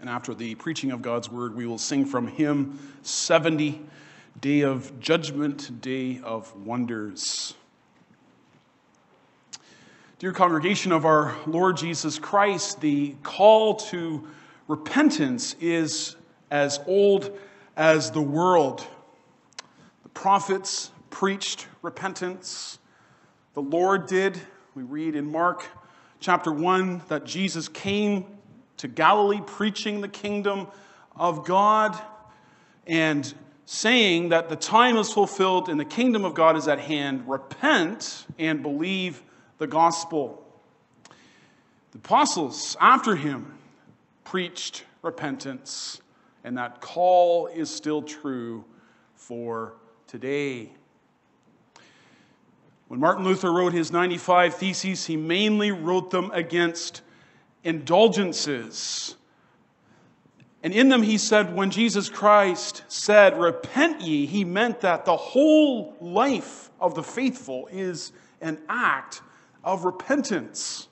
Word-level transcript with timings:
And 0.00 0.08
after 0.08 0.32
the 0.32 0.54
preaching 0.54 0.92
of 0.92 1.02
God's 1.02 1.28
word, 1.28 1.56
we 1.56 1.66
will 1.66 1.78
sing 1.78 2.06
from 2.06 2.28
hymn 2.28 2.78
70, 3.02 3.82
Day 4.40 4.60
of 4.60 5.00
Judgment, 5.00 5.80
Day 5.80 6.20
of 6.22 6.54
Wonders. 6.64 7.54
Dear 10.20 10.32
congregation 10.32 10.92
of 10.92 11.04
our 11.04 11.36
Lord 11.46 11.76
Jesus 11.76 12.18
Christ, 12.18 12.80
the 12.80 13.16
call 13.24 13.74
to 13.74 14.28
repentance 14.68 15.56
is 15.60 16.14
as 16.50 16.78
old 16.86 17.36
as 17.76 18.12
the 18.12 18.22
world. 18.22 18.86
The 20.04 20.08
prophets 20.10 20.92
preached 21.10 21.66
repentance. 21.82 22.78
The 23.54 23.62
Lord 23.62 24.06
did. 24.06 24.40
We 24.76 24.84
read 24.84 25.16
in 25.16 25.30
Mark 25.30 25.66
chapter 26.20 26.52
1 26.52 27.02
that 27.08 27.24
Jesus 27.24 27.66
came 27.66 28.37
to 28.78 28.88
Galilee 28.88 29.40
preaching 29.44 30.00
the 30.00 30.08
kingdom 30.08 30.66
of 31.14 31.44
God 31.44 32.00
and 32.86 33.32
saying 33.66 34.30
that 34.30 34.48
the 34.48 34.56
time 34.56 34.96
is 34.96 35.12
fulfilled 35.12 35.68
and 35.68 35.78
the 35.78 35.84
kingdom 35.84 36.24
of 36.24 36.34
God 36.34 36.56
is 36.56 36.68
at 36.68 36.80
hand. 36.80 37.28
Repent 37.28 38.26
and 38.38 38.62
believe 38.62 39.22
the 39.58 39.66
gospel. 39.66 40.44
The 41.92 41.98
apostles 41.98 42.76
after 42.80 43.14
him 43.14 43.58
preached 44.24 44.84
repentance, 45.02 46.00
and 46.44 46.56
that 46.56 46.80
call 46.80 47.46
is 47.48 47.68
still 47.74 48.02
true 48.02 48.64
for 49.14 49.74
today. 50.06 50.72
When 52.88 53.00
Martin 53.00 53.24
Luther 53.24 53.52
wrote 53.52 53.74
his 53.74 53.92
95 53.92 54.54
Theses, 54.54 55.06
he 55.06 55.16
mainly 55.16 55.72
wrote 55.72 56.10
them 56.10 56.30
against 56.32 57.02
indulgences. 57.64 59.16
And 60.62 60.72
in 60.72 60.88
them, 60.88 61.02
he 61.02 61.18
said, 61.18 61.54
when 61.54 61.70
Jesus 61.70 62.08
Christ 62.08 62.82
said, 62.88 63.38
Repent 63.38 64.00
ye, 64.00 64.26
he 64.26 64.44
meant 64.44 64.80
that 64.80 65.04
the 65.04 65.16
whole 65.16 65.96
life 66.00 66.70
of 66.80 66.94
the 66.94 67.02
faithful 67.02 67.68
is 67.70 68.12
an 68.40 68.58
act 68.68 69.22
of 69.62 69.84
repentance. 69.84 70.88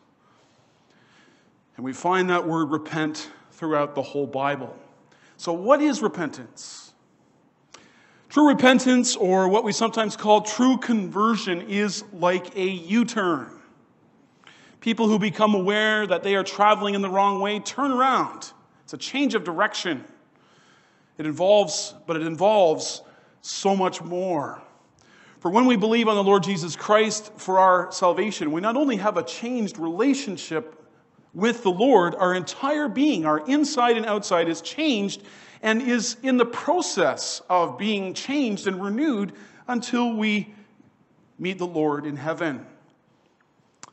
And 1.76 1.84
we 1.84 1.92
find 1.92 2.30
that 2.30 2.46
word 2.46 2.70
repent 2.70 3.30
throughout 3.52 3.94
the 3.94 4.02
whole 4.02 4.26
Bible. 4.26 4.76
So, 5.36 5.52
what 5.52 5.82
is 5.82 6.00
repentance? 6.00 6.92
True 8.28 8.48
repentance, 8.48 9.16
or 9.16 9.48
what 9.48 9.64
we 9.64 9.72
sometimes 9.72 10.16
call 10.16 10.42
true 10.42 10.76
conversion, 10.78 11.62
is 11.62 12.04
like 12.12 12.56
a 12.56 12.64
U 12.64 13.04
turn. 13.04 13.55
People 14.80 15.08
who 15.08 15.18
become 15.18 15.54
aware 15.54 16.06
that 16.06 16.22
they 16.22 16.36
are 16.36 16.44
traveling 16.44 16.94
in 16.94 17.02
the 17.02 17.08
wrong 17.08 17.40
way 17.40 17.58
turn 17.58 17.90
around. 17.90 18.52
It's 18.84 18.92
a 18.92 18.98
change 18.98 19.34
of 19.34 19.42
direction. 19.42 20.04
It 21.18 21.26
involves, 21.26 21.94
but 22.06 22.16
it 22.16 22.22
involves 22.22 23.02
so 23.40 23.74
much 23.74 24.02
more. 24.02 24.62
For 25.40 25.50
when 25.50 25.66
we 25.66 25.76
believe 25.76 26.08
on 26.08 26.16
the 26.16 26.24
Lord 26.24 26.42
Jesus 26.42 26.76
Christ 26.76 27.32
for 27.36 27.58
our 27.58 27.90
salvation, 27.92 28.52
we 28.52 28.60
not 28.60 28.76
only 28.76 28.96
have 28.96 29.16
a 29.16 29.22
changed 29.22 29.78
relationship 29.78 30.82
with 31.34 31.62
the 31.62 31.70
Lord, 31.70 32.14
our 32.14 32.34
entire 32.34 32.88
being, 32.88 33.26
our 33.26 33.46
inside 33.46 33.96
and 33.96 34.06
outside, 34.06 34.48
is 34.48 34.60
changed 34.60 35.22
and 35.62 35.82
is 35.82 36.16
in 36.22 36.36
the 36.36 36.46
process 36.46 37.42
of 37.50 37.78
being 37.78 38.14
changed 38.14 38.66
and 38.66 38.82
renewed 38.82 39.32
until 39.68 40.14
we 40.14 40.54
meet 41.38 41.58
the 41.58 41.66
Lord 41.66 42.06
in 42.06 42.16
heaven. 42.16 42.64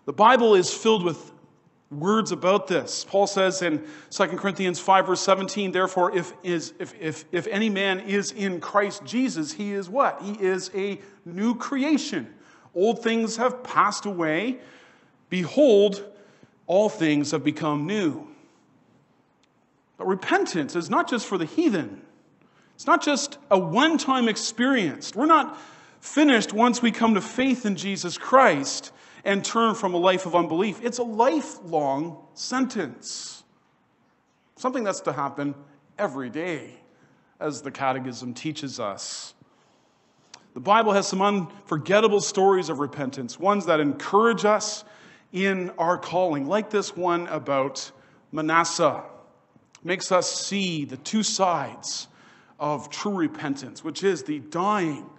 The 0.06 0.14
Bible 0.14 0.56
is 0.56 0.74
filled 0.74 1.04
with 1.04 1.32
words 1.90 2.32
about 2.32 2.68
this. 2.68 3.06
Paul 3.06 3.28
says 3.28 3.62
in 3.62 3.86
2 4.10 4.26
Corinthians 4.28 4.80
5, 4.80 5.08
verse 5.08 5.22
17, 5.22 5.72
therefore, 5.72 6.16
if, 6.16 6.34
is, 6.44 6.74
if, 6.80 6.94
if, 7.00 7.26
if 7.32 7.48
any 7.48 7.70
man 7.70 8.02
is 8.02 8.32
in 8.32 8.60
Christ 8.60 9.06
Jesus, 9.06 9.54
he 9.54 9.74
is 9.74 9.90
what? 9.90 10.22
He 10.22 10.34
is 10.34 10.72
a 10.74 11.00
new 11.26 11.56
creation. 11.56 12.34
Old 12.76 13.04
things 13.04 13.38
have 13.38 13.64
passed 13.64 14.06
away. 14.06 14.60
Behold, 15.30 16.04
all 16.68 16.90
things 16.90 17.32
have 17.32 17.44
become 17.44 17.86
new. 17.86 18.28
But 19.98 20.08
repentance 20.08 20.76
is 20.76 20.90
not 20.90 21.08
just 21.10 21.28
for 21.28 21.38
the 21.38 21.46
heathen. 21.46 22.02
It's 22.76 22.88
not 22.88 23.04
just 23.04 23.38
a 23.52 23.60
one 23.60 23.98
time 23.98 24.28
experience. 24.28 25.16
We're 25.16 25.28
not 25.28 25.58
finished 26.02 26.52
once 26.52 26.82
we 26.82 26.92
come 26.92 27.14
to 27.14 27.22
faith 27.22 27.66
in 27.66 27.76
Jesus 27.76 28.18
Christ 28.18 28.92
and 29.24 29.44
turn 29.44 29.76
from 29.76 29.94
a 29.94 29.98
life 29.98 30.26
of 30.26 30.36
unbelief. 30.36 30.80
It's 30.84 30.98
a 30.98 31.04
lifelong 31.04 32.18
sentence, 32.34 33.44
something 34.56 34.84
that's 34.84 35.02
to 35.02 35.14
happen 35.14 35.56
every 35.98 36.30
day, 36.30 36.76
as 37.40 37.62
the 37.62 37.72
Catechism 37.72 38.34
teaches 38.34 38.80
us. 38.80 39.34
The 40.54 40.60
Bible 40.60 40.94
has 40.94 41.08
some 41.08 41.22
unforgettable 41.22 42.22
stories 42.22 42.70
of 42.70 42.80
repentance, 42.80 43.40
ones 43.40 43.66
that 43.66 43.80
encourage 43.80 44.46
us 44.46 44.84
in 45.32 45.72
our 45.78 45.98
calling, 45.98 46.46
like 46.46 46.70
this 46.70 46.96
one 46.96 47.28
about 47.28 47.92
Manasseh. 48.32 49.04
Makes 49.84 50.12
us 50.12 50.32
see 50.32 50.86
the 50.86 50.98
two 50.98 51.24
sides 51.24 52.08
of 52.60 52.90
true 52.90 53.16
repentance, 53.16 53.84
which 53.84 54.04
is 54.04 54.24
the 54.24 54.40
dying 54.40 55.10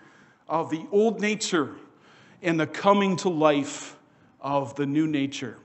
of 0.49 0.71
the 0.71 0.87
old 0.93 1.21
nature 1.21 1.75
and 2.45 2.61
the 2.61 2.67
coming 2.67 3.17
to 3.17 3.29
life 3.29 3.97
of 4.41 4.75
the 4.77 4.87
new 4.87 5.07
nature. 5.07 5.57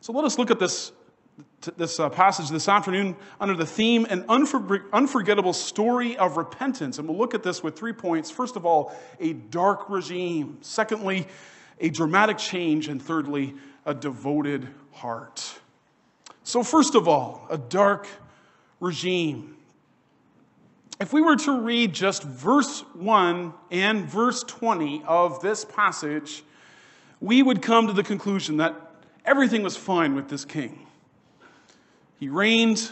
So 0.00 0.12
let 0.12 0.24
us 0.24 0.38
look 0.38 0.50
at 0.50 0.58
this, 0.58 0.92
this 1.76 1.98
uh, 1.98 2.08
passage 2.08 2.48
this 2.48 2.68
afternoon 2.68 3.16
under 3.40 3.54
the 3.54 3.66
theme 3.66 4.06
an 4.08 4.24
unforgettable 4.28 5.52
story 5.52 6.16
of 6.16 6.36
repentance. 6.36 6.98
And 6.98 7.08
we'll 7.08 7.18
look 7.18 7.34
at 7.34 7.42
this 7.42 7.62
with 7.62 7.76
three 7.76 7.92
points. 7.92 8.30
First 8.30 8.56
of 8.56 8.64
all, 8.64 8.96
a 9.20 9.32
dark 9.32 9.90
regime. 9.90 10.58
Secondly, 10.60 11.26
a 11.80 11.90
dramatic 11.90 12.38
change. 12.38 12.88
And 12.88 13.02
thirdly, 13.02 13.54
a 13.84 13.92
devoted 13.92 14.68
heart. 14.92 15.58
So, 16.44 16.62
first 16.62 16.94
of 16.94 17.08
all, 17.08 17.46
a 17.50 17.58
dark 17.58 18.06
regime. 18.80 19.57
If 21.00 21.12
we 21.12 21.22
were 21.22 21.36
to 21.36 21.60
read 21.60 21.92
just 21.92 22.24
verse 22.24 22.80
1 22.94 23.54
and 23.70 24.04
verse 24.04 24.42
20 24.42 25.04
of 25.06 25.40
this 25.40 25.64
passage, 25.64 26.42
we 27.20 27.40
would 27.40 27.62
come 27.62 27.86
to 27.86 27.92
the 27.92 28.02
conclusion 28.02 28.56
that 28.56 28.74
everything 29.24 29.62
was 29.62 29.76
fine 29.76 30.16
with 30.16 30.28
this 30.28 30.44
king. 30.44 30.86
He 32.18 32.28
reigned 32.28 32.90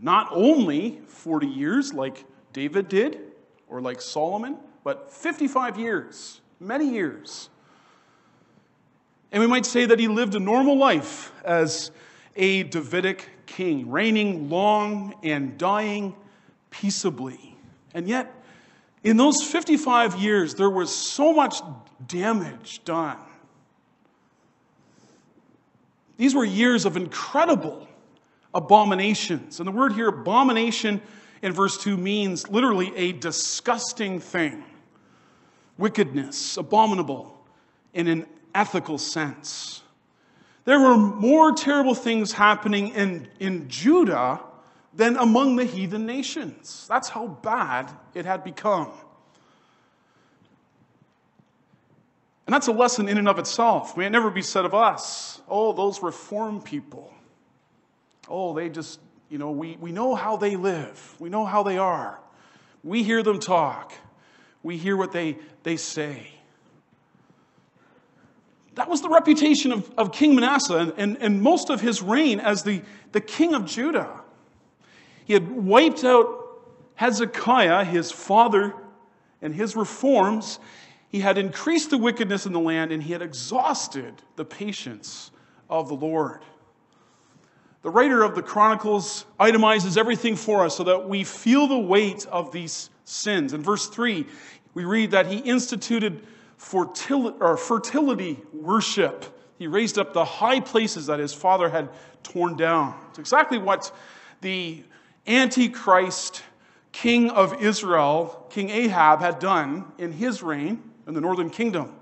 not 0.00 0.28
only 0.32 1.00
40 1.06 1.46
years 1.46 1.94
like 1.94 2.24
David 2.52 2.88
did 2.88 3.20
or 3.68 3.80
like 3.80 4.00
Solomon, 4.00 4.56
but 4.82 5.12
55 5.12 5.78
years, 5.78 6.40
many 6.58 6.90
years. 6.90 7.50
And 9.30 9.40
we 9.40 9.46
might 9.46 9.64
say 9.64 9.86
that 9.86 10.00
he 10.00 10.08
lived 10.08 10.34
a 10.34 10.40
normal 10.40 10.76
life 10.76 11.32
as 11.44 11.92
a 12.34 12.64
Davidic 12.64 13.28
king, 13.46 13.92
reigning 13.92 14.50
long 14.50 15.14
and 15.22 15.56
dying 15.56 16.16
peaceably. 16.80 17.56
And 17.92 18.08
yet, 18.08 18.32
in 19.02 19.16
those 19.16 19.42
55 19.42 20.16
years, 20.16 20.54
there 20.54 20.70
was 20.70 20.94
so 20.94 21.32
much 21.32 21.60
damage 22.06 22.84
done. 22.84 23.18
These 26.16 26.34
were 26.34 26.44
years 26.44 26.86
of 26.86 26.96
incredible 26.96 27.88
abominations. 28.54 29.58
And 29.58 29.66
the 29.66 29.72
word 29.72 29.92
here, 29.92 30.08
abomination, 30.08 31.00
in 31.42 31.52
verse 31.52 31.76
2 31.78 31.96
means 31.96 32.48
literally 32.48 32.94
a 32.96 33.12
disgusting 33.12 34.20
thing 34.20 34.64
wickedness, 35.76 36.56
abominable 36.56 37.36
in 37.92 38.06
an 38.06 38.26
ethical 38.54 38.96
sense. 38.96 39.82
There 40.64 40.78
were 40.78 40.96
more 40.96 41.52
terrible 41.52 41.94
things 41.94 42.32
happening 42.32 42.88
in, 42.90 43.28
in 43.40 43.68
Judah 43.68 44.40
than 44.94 45.16
among 45.16 45.56
the 45.56 45.64
heathen 45.64 46.06
nations. 46.06 46.86
That's 46.88 47.08
how 47.08 47.26
bad 47.26 47.90
it 48.14 48.24
had 48.24 48.44
become. 48.44 48.92
And 52.46 52.52
that's 52.52 52.68
a 52.68 52.72
lesson 52.72 53.08
in 53.08 53.18
and 53.18 53.28
of 53.28 53.38
itself. 53.38 53.96
May 53.96 54.06
it 54.06 54.10
never 54.10 54.30
be 54.30 54.42
said 54.42 54.64
of 54.64 54.74
us, 54.74 55.40
oh, 55.48 55.72
those 55.72 56.02
reform 56.02 56.60
people. 56.60 57.12
Oh, 58.28 58.54
they 58.54 58.68
just, 58.68 59.00
you 59.28 59.38
know, 59.38 59.50
we, 59.50 59.76
we 59.80 59.92
know 59.92 60.14
how 60.14 60.36
they 60.36 60.56
live, 60.56 61.16
we 61.18 61.28
know 61.28 61.44
how 61.44 61.62
they 61.62 61.78
are. 61.78 62.20
We 62.82 63.02
hear 63.02 63.22
them 63.22 63.40
talk, 63.40 63.92
we 64.62 64.76
hear 64.76 64.96
what 64.96 65.12
they, 65.12 65.38
they 65.62 65.76
say. 65.76 66.28
That 68.74 68.90
was 68.90 69.02
the 69.02 69.08
reputation 69.08 69.72
of, 69.72 69.90
of 69.96 70.12
King 70.12 70.34
Manasseh 70.34 70.76
and, 70.76 70.92
and, 70.96 71.16
and 71.18 71.42
most 71.42 71.70
of 71.70 71.80
his 71.80 72.02
reign 72.02 72.40
as 72.40 72.64
the, 72.64 72.82
the 73.12 73.20
king 73.20 73.54
of 73.54 73.66
Judah. 73.66 74.23
He 75.24 75.32
had 75.32 75.50
wiped 75.50 76.04
out 76.04 76.42
Hezekiah, 76.96 77.84
his 77.84 78.12
father, 78.12 78.74
and 79.42 79.54
his 79.54 79.74
reforms. 79.74 80.58
He 81.08 81.20
had 81.20 81.38
increased 81.38 81.90
the 81.90 81.98
wickedness 81.98 82.46
in 82.46 82.52
the 82.52 82.60
land 82.60 82.92
and 82.92 83.02
he 83.02 83.12
had 83.12 83.22
exhausted 83.22 84.22
the 84.36 84.44
patience 84.44 85.30
of 85.68 85.88
the 85.88 85.94
Lord. 85.94 86.42
the 87.84 87.90
writer 87.90 88.22
of 88.22 88.34
the 88.34 88.42
Chronicles 88.42 89.26
itemizes 89.38 89.98
everything 89.98 90.36
for 90.36 90.64
us 90.64 90.74
so 90.74 90.84
that 90.84 91.06
we 91.06 91.22
feel 91.22 91.66
the 91.66 91.78
weight 91.78 92.26
of 92.28 92.50
these 92.50 92.88
sins. 93.04 93.52
In 93.52 93.62
verse 93.62 93.88
3, 93.88 94.26
we 94.72 94.86
read 94.86 95.10
that 95.10 95.26
he 95.26 95.36
instituted 95.36 96.26
fertility 96.56 98.40
worship. 98.54 99.38
He 99.58 99.66
raised 99.66 99.98
up 99.98 100.14
the 100.14 100.24
high 100.24 100.60
places 100.60 101.06
that 101.06 101.18
his 101.18 101.34
father 101.34 101.68
had 101.68 101.90
torn 102.22 102.56
down. 102.56 102.98
It's 103.10 103.18
exactly 103.18 103.58
what 103.58 103.94
the 104.40 104.82
Antichrist 105.26 106.42
king 106.92 107.30
of 107.30 107.60
Israel, 107.62 108.46
King 108.50 108.70
Ahab, 108.70 109.20
had 109.20 109.38
done 109.38 109.84
in 109.98 110.12
his 110.12 110.42
reign 110.42 110.82
in 111.06 111.14
the 111.14 111.20
northern 111.20 111.50
kingdom. 111.50 111.92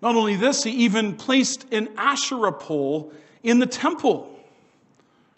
Not 0.00 0.14
only 0.14 0.36
this, 0.36 0.64
he 0.64 0.70
even 0.70 1.16
placed 1.16 1.70
an 1.72 1.88
Asherah 1.96 2.52
pole 2.52 3.12
in 3.42 3.58
the 3.58 3.66
temple. 3.66 4.38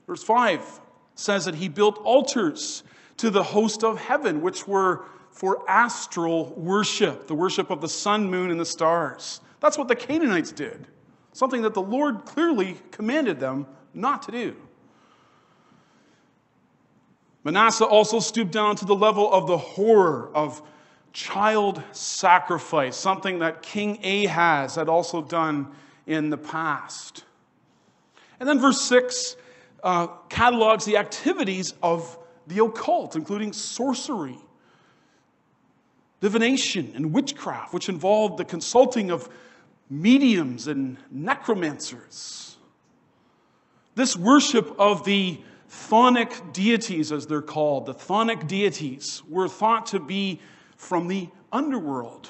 Verse 0.06 0.22
5 0.22 0.80
says 1.14 1.46
that 1.46 1.56
he 1.56 1.68
built 1.68 1.98
altars 2.04 2.82
to 3.16 3.30
the 3.30 3.42
host 3.42 3.82
of 3.82 3.98
heaven, 3.98 4.40
which 4.40 4.68
were 4.68 5.04
for 5.30 5.68
astral 5.68 6.52
worship, 6.54 7.26
the 7.26 7.34
worship 7.34 7.70
of 7.70 7.80
the 7.80 7.88
sun, 7.88 8.30
moon, 8.30 8.50
and 8.50 8.60
the 8.60 8.66
stars. 8.66 9.40
That's 9.60 9.78
what 9.78 9.88
the 9.88 9.96
Canaanites 9.96 10.52
did, 10.52 10.86
something 11.32 11.62
that 11.62 11.74
the 11.74 11.82
Lord 11.82 12.24
clearly 12.24 12.76
commanded 12.90 13.40
them 13.40 13.66
not 13.94 14.22
to 14.24 14.32
do. 14.32 14.56
Manasseh 17.44 17.84
also 17.84 18.20
stooped 18.20 18.52
down 18.52 18.76
to 18.76 18.84
the 18.84 18.94
level 18.94 19.32
of 19.32 19.46
the 19.46 19.58
horror 19.58 20.30
of 20.34 20.62
child 21.12 21.82
sacrifice, 21.92 22.96
something 22.96 23.40
that 23.40 23.62
King 23.62 24.04
Ahaz 24.04 24.76
had 24.76 24.88
also 24.88 25.22
done 25.22 25.68
in 26.06 26.30
the 26.30 26.38
past. 26.38 27.24
And 28.38 28.48
then 28.48 28.58
verse 28.58 28.80
6 28.82 29.36
uh, 29.82 30.06
catalogs 30.28 30.84
the 30.84 30.96
activities 30.96 31.74
of 31.82 32.18
the 32.46 32.64
occult, 32.64 33.16
including 33.16 33.52
sorcery, 33.52 34.38
divination, 36.20 36.92
and 36.94 37.12
witchcraft, 37.12 37.74
which 37.74 37.88
involved 37.88 38.38
the 38.38 38.44
consulting 38.44 39.10
of 39.10 39.28
mediums 39.90 40.68
and 40.68 40.96
necromancers. 41.10 42.56
This 43.94 44.16
worship 44.16 44.74
of 44.78 45.04
the 45.04 45.40
chthonic 45.72 46.52
deities, 46.52 47.12
as 47.12 47.26
they're 47.26 47.40
called, 47.40 47.86
the 47.86 47.94
chthonic 47.94 48.46
deities, 48.46 49.22
were 49.28 49.48
thought 49.48 49.86
to 49.86 50.00
be 50.00 50.40
from 50.76 51.08
the 51.08 51.28
underworld. 51.50 52.28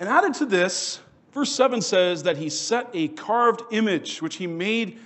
And 0.00 0.08
added 0.08 0.34
to 0.34 0.46
this, 0.46 1.00
verse 1.32 1.52
7 1.52 1.82
says 1.82 2.22
that 2.22 2.36
he 2.36 2.48
set 2.48 2.88
a 2.94 3.08
carved 3.08 3.62
image 3.70 4.22
which 4.22 4.36
he 4.36 4.46
made 4.46 4.98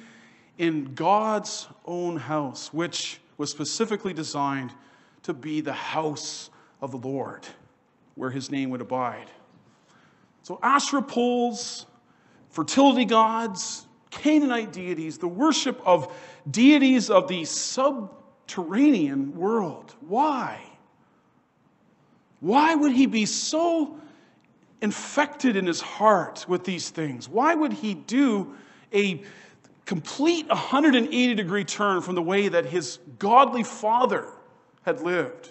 in 0.59 0.95
God's 0.95 1.67
own 1.85 2.17
house, 2.17 2.73
which 2.73 3.21
was 3.39 3.51
specifically 3.51 4.13
designed 4.13 4.73
to 5.23 5.33
be 5.33 5.61
the 5.61 5.73
house 5.73 6.51
of 6.81 6.91
the 6.91 6.99
Lord, 6.99 7.47
where 8.15 8.31
his 8.31 8.51
name 8.51 8.71
would 8.71 8.81
abide. 8.81 9.31
So, 10.43 10.59
Asherah 10.63 11.05
fertility 12.51 13.05
gods, 13.05 13.87
Canaanite 14.11 14.73
deities, 14.73 15.19
the 15.19 15.29
worship 15.29 15.81
of 15.87 16.15
deities 16.51 17.11
of 17.11 17.29
the 17.29 17.45
subterranean 17.45 19.37
world. 19.37 19.95
Why? 20.01 20.61
Why 22.41 22.75
would 22.75 22.93
he 22.93 23.07
be 23.07 23.27
so 23.27 23.99
infected 24.81 25.57
in 25.57 25.67
his 25.67 25.81
heart 25.81 26.45
with 26.49 26.65
these 26.65 26.91
things? 26.91 27.29
Why 27.29 27.55
would 27.55 27.73
he 27.73 27.95
do 27.95 28.55
a 28.93 29.23
complete 29.87 30.49
180 30.49 31.35
degree 31.35 31.65
turn 31.65 32.01
from 32.03 32.17
the 32.17 32.23
way 32.23 32.49
that 32.49 32.67
his 32.67 32.99
godly 33.19 33.63
father 33.63 34.27
had 34.85 35.01
lived? 35.01 35.51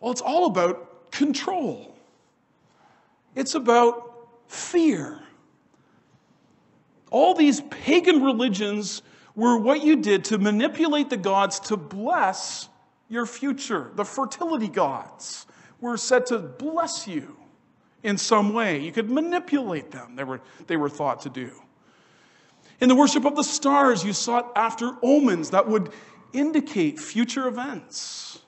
Well, 0.00 0.10
it's 0.12 0.20
all 0.20 0.46
about 0.46 1.10
control, 1.12 1.96
it's 3.34 3.54
about 3.54 4.28
fear. 4.48 5.20
All 7.16 7.32
these 7.32 7.62
pagan 7.62 8.22
religions 8.22 9.00
were 9.34 9.56
what 9.56 9.82
you 9.82 9.96
did 9.96 10.22
to 10.26 10.36
manipulate 10.36 11.08
the 11.08 11.16
gods 11.16 11.58
to 11.60 11.74
bless 11.78 12.68
your 13.08 13.24
future. 13.24 13.90
The 13.94 14.04
fertility 14.04 14.68
gods 14.68 15.46
were 15.80 15.96
said 15.96 16.26
to 16.26 16.38
bless 16.38 17.08
you 17.08 17.34
in 18.02 18.18
some 18.18 18.52
way. 18.52 18.80
You 18.80 18.92
could 18.92 19.08
manipulate 19.08 19.90
them, 19.90 20.14
they 20.14 20.24
were, 20.24 20.42
they 20.66 20.76
were 20.76 20.90
thought 20.90 21.22
to 21.22 21.30
do. 21.30 21.52
In 22.82 22.90
the 22.90 22.94
worship 22.94 23.24
of 23.24 23.34
the 23.34 23.44
stars, 23.44 24.04
you 24.04 24.12
sought 24.12 24.52
after 24.54 24.92
omens 25.02 25.48
that 25.52 25.66
would 25.66 25.92
indicate 26.34 27.00
future 27.00 27.48
events. 27.48 28.40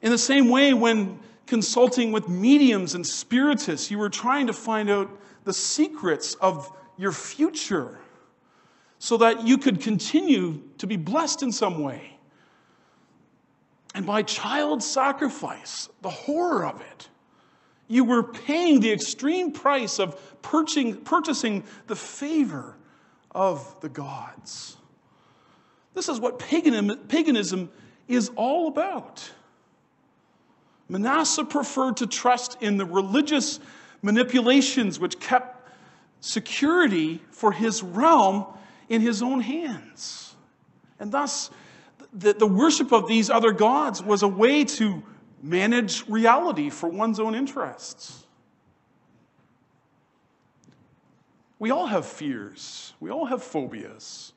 In 0.00 0.10
the 0.10 0.16
same 0.16 0.48
way, 0.48 0.72
when 0.72 1.20
consulting 1.44 2.12
with 2.12 2.30
mediums 2.30 2.94
and 2.94 3.06
spiritists, 3.06 3.90
you 3.90 3.98
were 3.98 4.08
trying 4.08 4.46
to 4.46 4.54
find 4.54 4.88
out 4.88 5.10
the 5.44 5.52
secrets 5.52 6.34
of 6.36 6.72
your 6.98 7.12
future 7.12 7.98
so 8.98 9.16
that 9.16 9.46
you 9.46 9.56
could 9.56 9.80
continue 9.80 10.60
to 10.78 10.86
be 10.86 10.96
blessed 10.96 11.42
in 11.42 11.52
some 11.52 11.80
way. 11.82 12.18
And 13.94 14.04
by 14.04 14.22
child 14.22 14.82
sacrifice, 14.82 15.88
the 16.02 16.10
horror 16.10 16.66
of 16.66 16.80
it, 16.80 17.08
you 17.86 18.04
were 18.04 18.22
paying 18.22 18.80
the 18.80 18.92
extreme 18.92 19.52
price 19.52 19.98
of 19.98 20.42
purchasing 20.42 21.64
the 21.86 21.96
favor 21.96 22.76
of 23.30 23.80
the 23.80 23.88
gods. 23.88 24.76
This 25.94 26.08
is 26.08 26.20
what 26.20 26.38
paganism 26.38 27.70
is 28.06 28.30
all 28.36 28.68
about. 28.68 29.30
Manasseh 30.88 31.44
preferred 31.44 31.96
to 31.98 32.06
trust 32.06 32.62
in 32.62 32.76
the 32.76 32.84
religious 32.84 33.58
manipulations 34.02 34.98
which 34.98 35.18
kept 35.18 35.57
security 36.20 37.20
for 37.30 37.52
his 37.52 37.82
realm 37.82 38.46
in 38.88 39.00
his 39.00 39.22
own 39.22 39.40
hands. 39.40 40.34
And 40.98 41.12
thus, 41.12 41.50
the, 42.12 42.32
the 42.32 42.46
worship 42.46 42.92
of 42.92 43.06
these 43.06 43.30
other 43.30 43.52
gods 43.52 44.02
was 44.02 44.22
a 44.22 44.28
way 44.28 44.64
to 44.64 45.02
manage 45.42 46.08
reality 46.08 46.70
for 46.70 46.88
one's 46.88 47.20
own 47.20 47.34
interests. 47.34 48.24
We 51.58 51.70
all 51.70 51.86
have 51.86 52.06
fears, 52.06 52.94
we 53.00 53.10
all 53.10 53.26
have 53.26 53.42
phobias. 53.42 54.32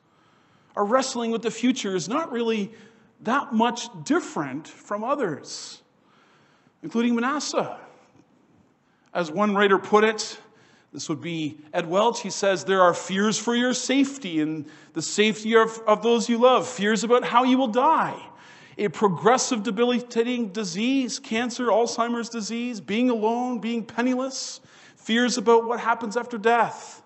Our 0.76 0.86
wrestling 0.86 1.32
with 1.32 1.42
the 1.42 1.52
future 1.52 1.96
is 1.96 2.08
not 2.08 2.32
really 2.32 2.72
that 3.22 3.54
much 3.54 3.88
different 4.04 4.68
from 4.68 5.04
others, 5.04 5.82
including 6.82 7.14
Manasseh. 7.16 7.78
As 9.14 9.30
one 9.30 9.54
writer 9.54 9.78
put 9.78 10.04
it, 10.04 10.40
this 10.94 11.08
would 11.08 11.22
be 11.22 11.58
Ed 11.74 11.88
Welch. 11.88 12.22
He 12.22 12.30
says, 12.30 12.66
There 12.66 12.82
are 12.82 12.94
fears 12.94 13.38
for 13.38 13.56
your 13.56 13.74
safety 13.74 14.42
and 14.42 14.66
the 14.94 15.02
safety 15.02 15.56
of, 15.56 15.80
of 15.88 16.04
those 16.04 16.28
you 16.28 16.38
love, 16.38 16.68
fears 16.68 17.04
about 17.04 17.24
how 17.24 17.44
you 17.44 17.58
will 17.58 17.70
die, 17.70 18.22
a 18.78 18.90
progressive, 18.90 19.64
debilitating 19.64 20.50
disease, 20.50 21.18
cancer, 21.20 21.68
Alzheimer's 21.68 22.30
disease, 22.30 22.82
being 22.82 23.10
alone, 23.10 23.60
being 23.60 23.86
penniless, 23.86 24.60
fears 24.98 25.38
about 25.38 25.66
what 25.66 25.80
happens 25.80 26.18
after 26.18 26.38
death, 26.38 27.02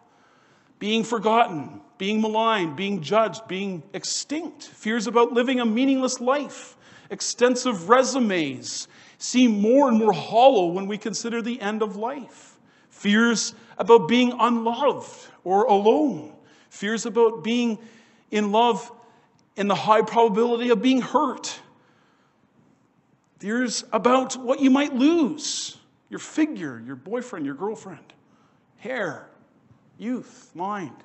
being 0.80 1.04
forgotten, 1.04 1.82
being 1.98 2.22
maligned, 2.22 2.76
being 2.76 3.02
judged, 3.02 3.48
being 3.48 3.84
extinct, 3.94 4.64
fears 4.64 5.06
about 5.06 5.32
living 5.32 5.60
a 5.60 5.66
meaningless 5.66 6.20
life, 6.20 6.76
extensive 7.12 7.88
resumes 7.88 8.88
seem 9.18 9.62
more 9.62 9.88
and 9.88 9.98
more 9.98 10.12
hollow 10.12 10.66
when 10.68 10.88
we 10.88 10.98
consider 10.98 11.42
the 11.42 11.62
end 11.62 11.82
of 11.82 11.96
life, 11.96 12.55
fears 12.96 13.54
about 13.78 14.08
being 14.08 14.34
unloved 14.40 15.28
or 15.44 15.66
alone, 15.66 16.34
fears 16.70 17.06
about 17.06 17.44
being 17.44 17.78
in 18.32 18.52
love 18.52 18.90
in 19.58 19.68
the 19.68 19.76
high 19.76 20.02
probability 20.02 20.70
of 20.70 20.82
being 20.82 21.02
hurt, 21.02 21.60
fears 23.40 23.84
about 23.92 24.38
what 24.38 24.62
you 24.62 24.70
might 24.70 24.96
lose. 24.96 25.78
Your 26.10 26.20
figure, 26.20 26.82
your 26.86 26.96
boyfriend, 26.96 27.46
your 27.46 27.56
girlfriend, 27.56 28.14
hair, 28.78 29.28
youth, 29.98 30.52
mind, 30.54 30.96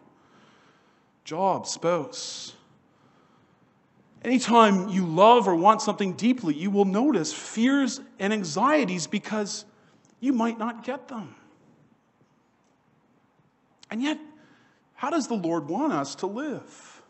job, 1.24 1.66
spouse. 1.66 2.52
Anytime 4.22 4.90
you 4.90 5.06
love 5.06 5.48
or 5.48 5.56
want 5.56 5.80
something 5.82 6.12
deeply, 6.12 6.54
you 6.54 6.70
will 6.70 6.84
notice 6.84 7.32
fears 7.32 8.00
and 8.18 8.32
anxieties 8.32 9.06
because 9.06 9.64
you 10.20 10.32
might 10.32 10.58
not 10.58 10.84
get 10.84 11.08
them. 11.08 11.34
And 13.90 14.02
yet, 14.02 14.18
how 14.94 15.10
does 15.10 15.28
the 15.28 15.34
Lord 15.34 15.68
want 15.68 15.92
us 15.92 16.14
to 16.16 16.26
live? 16.26 17.02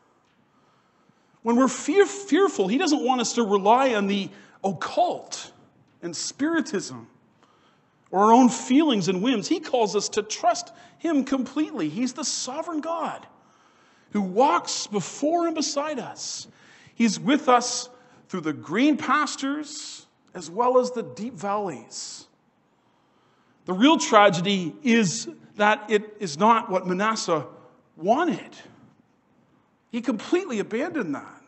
When 1.42 1.56
we're 1.56 1.68
fear- 1.68 2.06
fearful, 2.06 2.68
He 2.68 2.78
doesn't 2.78 3.04
want 3.04 3.20
us 3.20 3.34
to 3.34 3.42
rely 3.42 3.94
on 3.94 4.06
the 4.06 4.30
occult 4.62 5.52
and 6.02 6.16
spiritism 6.16 7.08
or 8.10 8.24
our 8.24 8.32
own 8.32 8.48
feelings 8.48 9.08
and 9.08 9.22
whims. 9.22 9.48
He 9.48 9.60
calls 9.60 9.94
us 9.94 10.08
to 10.10 10.22
trust 10.22 10.72
Him 10.98 11.24
completely. 11.24 11.88
He's 11.88 12.12
the 12.12 12.24
sovereign 12.24 12.80
God 12.80 13.26
who 14.12 14.20
walks 14.20 14.86
before 14.86 15.46
and 15.46 15.54
beside 15.54 15.98
us. 15.98 16.48
He's 16.94 17.18
with 17.18 17.48
us 17.48 17.88
through 18.28 18.42
the 18.42 18.52
green 18.52 18.96
pastures 18.96 20.06
as 20.34 20.50
well 20.50 20.78
as 20.78 20.92
the 20.92 21.02
deep 21.02 21.34
valleys. 21.34 22.26
The 23.66 23.72
real 23.72 23.98
tragedy 23.98 24.74
is 24.82 25.28
that 25.60 25.90
it 25.90 26.16
is 26.20 26.38
not 26.38 26.70
what 26.70 26.86
Manasseh 26.86 27.46
wanted. 27.94 28.56
He 29.90 30.00
completely 30.00 30.58
abandoned 30.58 31.14
that. 31.14 31.42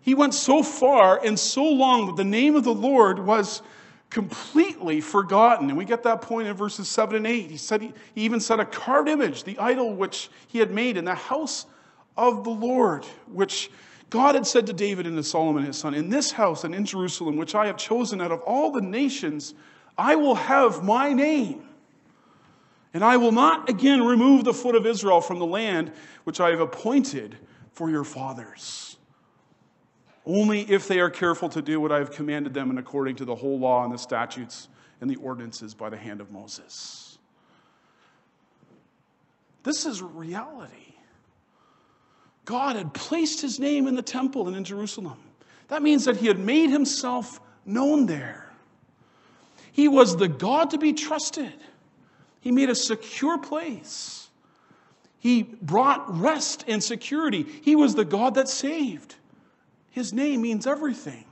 He 0.00 0.14
went 0.14 0.34
so 0.34 0.64
far 0.64 1.20
and 1.24 1.38
so 1.38 1.64
long 1.64 2.06
that 2.06 2.16
the 2.16 2.24
name 2.24 2.56
of 2.56 2.64
the 2.64 2.74
Lord 2.74 3.20
was 3.20 3.62
completely 4.10 5.00
forgotten. 5.00 5.68
And 5.68 5.78
we 5.78 5.84
get 5.84 6.02
that 6.02 6.22
point 6.22 6.48
in 6.48 6.54
verses 6.54 6.88
7 6.88 7.16
and 7.16 7.26
8. 7.26 7.50
He 7.50 7.56
said 7.56 7.82
he, 7.82 7.92
he 8.14 8.22
even 8.22 8.40
set 8.40 8.58
a 8.58 8.64
carved 8.64 9.08
image, 9.08 9.44
the 9.44 9.58
idol 9.60 9.94
which 9.94 10.28
he 10.48 10.58
had 10.58 10.72
made 10.72 10.96
in 10.96 11.04
the 11.04 11.14
house 11.14 11.66
of 12.16 12.42
the 12.42 12.50
Lord, 12.50 13.04
which 13.26 13.70
God 14.10 14.34
had 14.34 14.46
said 14.46 14.66
to 14.66 14.72
David 14.72 15.06
and 15.06 15.16
to 15.16 15.22
Solomon 15.22 15.64
his 15.64 15.76
son, 15.76 15.94
In 15.94 16.08
this 16.08 16.32
house 16.32 16.64
and 16.64 16.74
in 16.74 16.84
Jerusalem, 16.84 17.36
which 17.36 17.54
I 17.54 17.66
have 17.66 17.76
chosen 17.76 18.20
out 18.20 18.32
of 18.32 18.40
all 18.40 18.72
the 18.72 18.80
nations, 18.80 19.54
I 19.96 20.16
will 20.16 20.34
have 20.34 20.82
my 20.82 21.12
name. 21.12 21.62
And 22.96 23.04
I 23.04 23.18
will 23.18 23.30
not 23.30 23.68
again 23.68 24.02
remove 24.02 24.44
the 24.44 24.54
foot 24.54 24.74
of 24.74 24.86
Israel 24.86 25.20
from 25.20 25.38
the 25.38 25.44
land 25.44 25.92
which 26.24 26.40
I 26.40 26.48
have 26.48 26.60
appointed 26.60 27.36
for 27.72 27.90
your 27.90 28.04
fathers. 28.04 28.96
Only 30.24 30.62
if 30.62 30.88
they 30.88 30.98
are 31.00 31.10
careful 31.10 31.50
to 31.50 31.60
do 31.60 31.78
what 31.78 31.92
I 31.92 31.98
have 31.98 32.10
commanded 32.10 32.54
them 32.54 32.70
and 32.70 32.78
according 32.78 33.16
to 33.16 33.26
the 33.26 33.34
whole 33.34 33.58
law 33.58 33.84
and 33.84 33.92
the 33.92 33.98
statutes 33.98 34.68
and 35.02 35.10
the 35.10 35.16
ordinances 35.16 35.74
by 35.74 35.90
the 35.90 35.96
hand 35.98 36.22
of 36.22 36.30
Moses. 36.30 37.18
This 39.62 39.84
is 39.84 40.00
reality. 40.00 40.94
God 42.46 42.76
had 42.76 42.94
placed 42.94 43.42
his 43.42 43.60
name 43.60 43.88
in 43.88 43.94
the 43.94 44.00
temple 44.00 44.48
and 44.48 44.56
in 44.56 44.64
Jerusalem. 44.64 45.18
That 45.68 45.82
means 45.82 46.06
that 46.06 46.16
he 46.16 46.28
had 46.28 46.38
made 46.38 46.70
himself 46.70 47.42
known 47.66 48.06
there. 48.06 48.50
He 49.70 49.86
was 49.86 50.16
the 50.16 50.28
God 50.28 50.70
to 50.70 50.78
be 50.78 50.94
trusted. 50.94 51.52
He 52.46 52.52
made 52.52 52.70
a 52.70 52.76
secure 52.76 53.38
place. 53.38 54.28
He 55.18 55.42
brought 55.42 56.20
rest 56.20 56.64
and 56.68 56.80
security. 56.80 57.42
He 57.42 57.74
was 57.74 57.96
the 57.96 58.04
God 58.04 58.36
that 58.36 58.48
saved. 58.48 59.16
His 59.90 60.12
name 60.12 60.42
means 60.42 60.64
everything. 60.64 61.24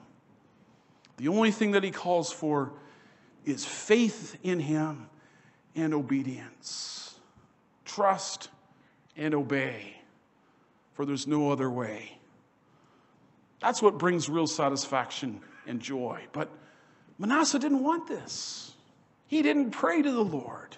The 1.19 1.29
only 1.29 1.53
thing 1.53 1.71
that 1.71 1.85
he 1.85 1.93
calls 1.93 2.33
for 2.33 2.73
is 3.45 3.65
faith 3.65 4.37
in 4.43 4.59
him 4.59 5.07
and 5.77 5.95
obedience. 5.95 7.15
Trust 7.85 8.49
and 9.17 9.37
obey, 9.37 9.95
for 10.95 11.07
there's 11.07 11.29
no 11.29 11.53
other 11.53 11.71
way. 11.71 12.19
That's 13.61 13.81
what 13.81 13.99
brings 13.99 14.29
real 14.29 14.49
satisfaction 14.49 15.43
and 15.65 15.79
joy. 15.79 16.25
But 16.33 16.51
Manasseh 17.21 17.61
didn't 17.61 17.85
want 17.85 18.09
this. 18.09 18.73
He 19.29 19.43
didn't 19.43 19.71
pray 19.71 20.03
to 20.03 20.11
the 20.11 20.25
Lord. 20.25 20.77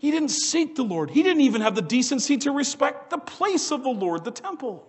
He 0.00 0.10
didn't 0.10 0.30
seek 0.30 0.76
the 0.76 0.82
Lord. 0.82 1.10
He 1.10 1.22
didn't 1.22 1.42
even 1.42 1.60
have 1.60 1.74
the 1.74 1.82
decency 1.82 2.38
to 2.38 2.52
respect 2.52 3.10
the 3.10 3.18
place 3.18 3.70
of 3.70 3.82
the 3.82 3.90
Lord, 3.90 4.24
the 4.24 4.30
temple. 4.30 4.88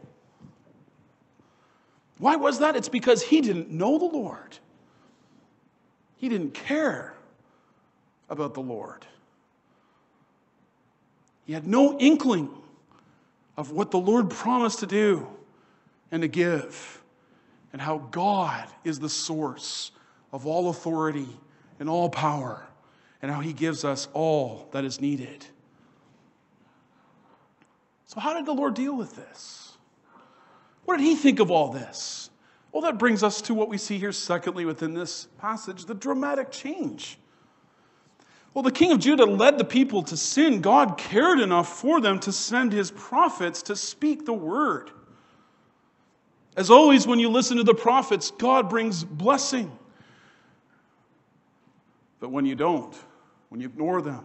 Why 2.17 2.37
was 2.37 2.59
that? 2.59 2.77
It's 2.77 2.87
because 2.87 3.21
he 3.21 3.41
didn't 3.41 3.69
know 3.69 3.97
the 3.97 4.05
Lord. 4.05 4.57
He 6.15 6.29
didn't 6.29 6.53
care 6.53 7.13
about 8.29 8.53
the 8.53 8.61
Lord. 8.61 9.05
He 11.45 11.51
had 11.51 11.67
no 11.67 11.99
inkling 11.99 12.49
of 13.57 13.71
what 13.71 13.91
the 13.91 13.99
Lord 13.99 14.29
promised 14.29 14.79
to 14.79 14.87
do 14.87 15.27
and 16.09 16.21
to 16.21 16.29
give, 16.29 17.03
and 17.73 17.81
how 17.81 17.97
God 17.97 18.65
is 18.85 18.97
the 18.97 19.09
source 19.09 19.91
of 20.31 20.47
all 20.47 20.69
authority 20.69 21.27
and 21.81 21.89
all 21.89 22.09
power 22.09 22.65
and 23.21 23.31
how 23.31 23.39
he 23.39 23.53
gives 23.53 23.85
us 23.85 24.07
all 24.13 24.67
that 24.71 24.83
is 24.83 24.99
needed. 24.99 25.45
So, 28.07 28.19
how 28.19 28.33
did 28.33 28.45
the 28.45 28.53
Lord 28.53 28.73
deal 28.73 28.95
with 28.95 29.15
this? 29.15 29.77
What 30.85 30.97
did 30.97 31.03
he 31.03 31.15
think 31.15 31.39
of 31.39 31.51
all 31.51 31.71
this? 31.71 32.29
Well, 32.71 32.81
that 32.83 32.97
brings 32.97 33.23
us 33.23 33.41
to 33.43 33.53
what 33.53 33.69
we 33.69 33.77
see 33.77 33.97
here, 33.97 34.11
secondly, 34.11 34.65
within 34.65 34.93
this 34.93 35.27
passage 35.37 35.85
the 35.85 35.93
dramatic 35.93 36.51
change. 36.51 37.17
Well, 38.53 38.63
the 38.63 38.71
king 38.71 38.91
of 38.91 38.99
Judah 38.99 39.25
led 39.25 39.57
the 39.57 39.63
people 39.63 40.03
to 40.03 40.17
sin. 40.17 40.59
God 40.59 40.97
cared 40.97 41.39
enough 41.39 41.79
for 41.79 42.01
them 42.01 42.19
to 42.21 42.33
send 42.33 42.73
his 42.73 42.91
prophets 42.91 43.61
to 43.63 43.75
speak 43.75 44.25
the 44.25 44.33
word. 44.33 44.91
As 46.57 46.69
always, 46.69 47.07
when 47.07 47.19
you 47.19 47.29
listen 47.29 47.57
to 47.57 47.63
the 47.63 47.73
prophets, 47.73 48.31
God 48.31 48.69
brings 48.69 49.05
blessing. 49.05 49.71
But 52.19 52.29
when 52.29 52.45
you 52.45 52.55
don't, 52.55 52.93
when 53.51 53.59
you 53.59 53.67
ignore 53.67 54.01
them, 54.01 54.23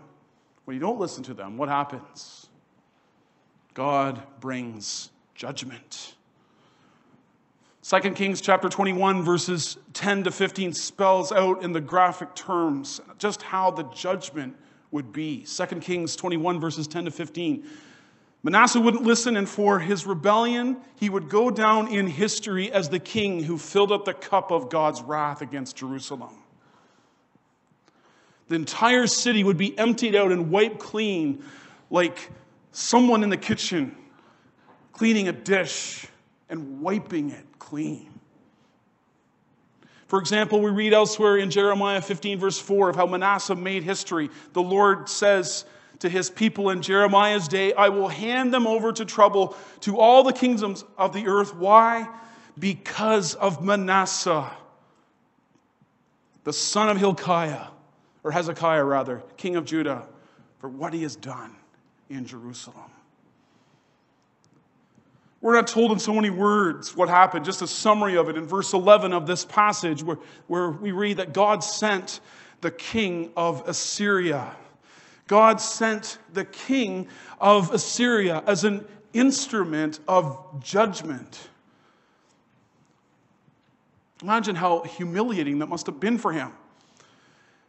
when 0.66 0.76
you 0.76 0.80
don't 0.80 1.00
listen 1.00 1.25
to 1.25 1.35
them, 1.35 1.56
what 1.56 1.68
happens? 1.68 2.47
God 3.75 4.23
brings 4.38 5.11
judgment. 5.35 6.14
2 7.83 8.12
Kings 8.12 8.40
chapter 8.40 8.68
21, 8.68 9.25
verses 9.25 9.78
10 9.95 10.23
to 10.25 10.30
15, 10.30 10.73
spells 10.73 11.33
out 11.33 11.64
in 11.64 11.73
the 11.73 11.80
graphic 11.80 12.37
terms 12.37 13.00
just 13.18 13.42
how 13.42 13.73
the 13.73 13.83
judgment 13.92 14.54
would 14.92 15.12
be. 15.12 15.45
2 15.45 15.66
Kings 15.80 16.14
21, 16.14 16.61
verses 16.61 16.87
10 16.87 17.06
to 17.06 17.11
15. 17.11 17.66
Manasseh 18.45 18.80
wouldn't 18.80 19.02
listen, 19.02 19.37
and 19.37 19.49
for 19.49 19.80
his 19.80 20.06
rebellion, 20.06 20.76
he 20.95 21.11
would 21.11 21.28
go 21.28 21.50
down 21.50 21.88
in 21.88 22.06
history 22.06 22.71
as 22.71 22.88
the 22.90 23.00
king 23.00 23.42
who 23.42 23.59
filled 23.59 23.90
up 23.90 24.04
the 24.04 24.14
cup 24.14 24.52
of 24.52 24.71
God's 24.71 25.02
wrath 25.02 25.42
against 25.42 25.75
Jerusalem 25.75 26.45
the 28.49 28.55
entire 28.55 29.07
city 29.07 29.43
would 29.43 29.57
be 29.57 29.76
emptied 29.79 30.15
out 30.15 30.33
and 30.33 30.50
wiped 30.50 30.79
clean 30.79 31.43
like 31.91 32.31
someone 32.73 33.23
in 33.23 33.31
the 33.31 33.37
kitchen 33.37 33.97
cleaning 34.93 35.29
a 35.29 35.33
dish 35.33 36.07
and 36.49 36.81
wiping 36.81 37.31
it 37.31 37.45
clean. 37.59 38.09
For 40.07 40.21
example, 40.21 40.61
we 40.61 40.71
read 40.71 40.93
elsewhere 40.93 41.37
in 41.37 41.50
Jeremiah 41.50 42.00
15, 42.00 42.38
verse 42.38 42.59
4, 42.59 42.91
of 42.91 42.97
how 42.97 43.07
Manasseh 43.07 43.57
made 43.57 43.83
history. 43.83 44.31
The 44.53 44.62
Lord 44.62 45.09
says 45.09 45.65
to 45.99 46.09
his 46.09 46.31
people 46.31 46.71
in 46.71 46.81
Jeremiah's 46.81 47.49
day, 47.49 47.73
I 47.73 47.88
will 47.88 48.09
hand 48.09 48.55
them 48.55 48.67
over 48.67 48.93
to 48.93 49.05
trouble 49.05 49.57
to 49.81 49.99
all 49.99 50.23
the 50.23 50.33
kingdoms 50.33 50.85
of 50.97 51.12
the 51.12 51.26
earth. 51.26 51.55
Why? 51.55 52.09
Because 52.57 53.35
of 53.35 53.65
Manasseh, 53.65 54.50
the 56.45 56.53
son 56.53 56.88
of 56.88 56.97
Hilkiah 56.99 57.67
or 58.26 58.33
Hezekiah 58.33 58.83
rather, 58.83 59.23
king 59.37 59.54
of 59.54 59.64
Judah, 59.64 60.04
for 60.59 60.68
what 60.68 60.92
he 60.92 61.04
has 61.04 61.14
done 61.14 61.54
in 62.11 62.26
Jerusalem. 62.26 62.90
We're 65.40 65.54
not 65.54 65.68
told 65.68 65.92
in 65.92 66.00
so 66.00 66.12
many 66.12 66.30
words 66.30 66.97
what 66.97 67.09
happened, 67.09 67.45
just 67.45 67.62
a 67.62 67.68
summary 67.68 68.16
of 68.16 68.28
it 68.28 68.37
in 68.37 68.45
verse 68.45 68.73
11 68.73 69.12
of 69.12 69.28
this 69.28 69.45
passage, 69.45 70.02
where, 70.02 70.18
where 70.49 70.71
we 70.71 70.90
read 70.90 71.18
that 71.18 71.35
God 71.35 71.62
sent 71.62 72.18
the 72.62 72.73
king 72.73 73.30
of 73.37 73.62
Assyria. 73.68 74.56
God 75.28 75.61
sent 75.61 76.18
the 76.33 76.47
king 76.47 77.06
of 77.40 77.73
Assyria 77.73 78.42
as 78.45 78.64
an 78.64 78.85
instrument 79.12 80.00
of 80.09 80.61
judgment. 80.64 81.49
Imagine 84.21 84.56
how 84.56 84.80
humiliating 84.80 85.61
that 85.61 85.68
must 85.68 85.87
have 85.87 86.00
been 86.00 86.18
for 86.18 86.33
him. 86.33 86.50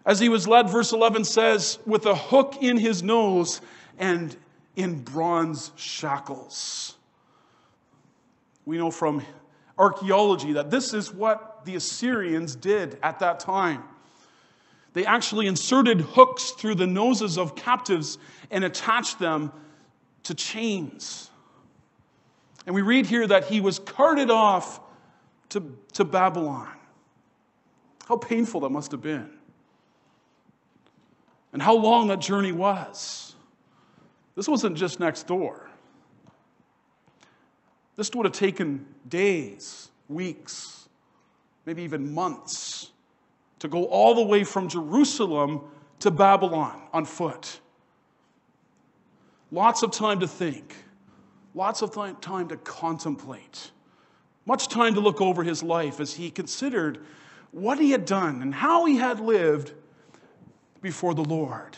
As 0.08 0.22
he 0.22 0.30
was 0.30 0.48
led, 0.48 0.70
verse 0.70 0.94
11 0.94 1.26
says, 1.26 1.80
with 1.86 2.06
a 2.06 2.16
hook 2.16 2.60
in 2.62 2.78
his 2.78 3.04
nose 3.04 3.60
and 4.00 4.36
in 4.78 5.02
bronze 5.04 5.74
shackles. 5.76 6.96
We 8.66 8.78
know 8.78 8.90
from 8.90 9.22
archaeology 9.78 10.54
that 10.54 10.72
this 10.72 10.94
is 10.94 11.14
what 11.14 11.66
the 11.66 11.76
Assyrians 11.76 12.56
did 12.56 12.98
at 13.04 13.20
that 13.20 13.42
time. 13.42 13.84
They 14.94 15.06
actually 15.06 15.46
inserted 15.46 16.00
hooks 16.00 16.52
through 16.52 16.76
the 16.76 16.88
noses 16.88 17.38
of 17.38 17.58
captives 17.58 18.18
and 18.50 18.64
attached 18.64 19.20
them 19.20 19.52
to 20.24 20.34
chains. 20.34 21.30
And 22.66 22.74
we 22.74 22.82
read 22.82 23.08
here 23.08 23.28
that 23.28 23.48
he 23.48 23.60
was 23.60 23.78
carted 23.78 24.32
off 24.32 24.80
to, 25.50 25.78
to 25.94 26.06
Babylon. 26.06 26.70
How 28.08 28.16
painful 28.16 28.62
that 28.62 28.70
must 28.70 28.92
have 28.92 29.02
been 29.02 29.37
and 31.54 31.62
how 31.62 31.76
long 31.76 32.08
that 32.08 32.20
journey 32.20 32.52
was. 32.52 33.36
This 34.36 34.48
wasn't 34.48 34.78
just 34.78 35.00
next 35.00 35.28
door. 35.28 35.70
This 37.96 38.12
would 38.14 38.26
have 38.26 38.34
taken 38.34 38.86
days, 39.10 39.90
weeks, 40.08 40.88
maybe 41.66 41.84
even 41.84 42.14
months 42.14 42.92
to 43.60 43.68
go 43.68 43.86
all 43.86 44.14
the 44.14 44.22
way 44.22 44.44
from 44.44 44.70
Jerusalem 44.70 45.62
to 46.00 46.12
Babylon 46.12 46.80
on 46.94 47.06
foot. 47.06 47.60
Lots 49.52 49.82
of 49.82 49.92
time 49.92 50.20
to 50.20 50.28
think, 50.28 50.76
lots 51.56 51.82
of 51.82 51.92
time 51.94 52.48
to 52.50 52.58
contemplate, 52.58 53.72
much 54.46 54.68
time 54.68 54.94
to 54.94 55.00
look 55.00 55.22
over 55.22 55.44
his 55.44 55.64
life 55.64 56.00
as 56.00 56.14
he 56.14 56.30
considered 56.30 57.00
what 57.52 57.80
he 57.80 57.92
had 57.92 58.06
done 58.06 58.42
and 58.42 58.54
how 58.54 58.86
he 58.86 58.98
had 58.98 59.20
lived 59.20 59.74
before 60.82 61.14
the 61.14 61.24
Lord. 61.24 61.78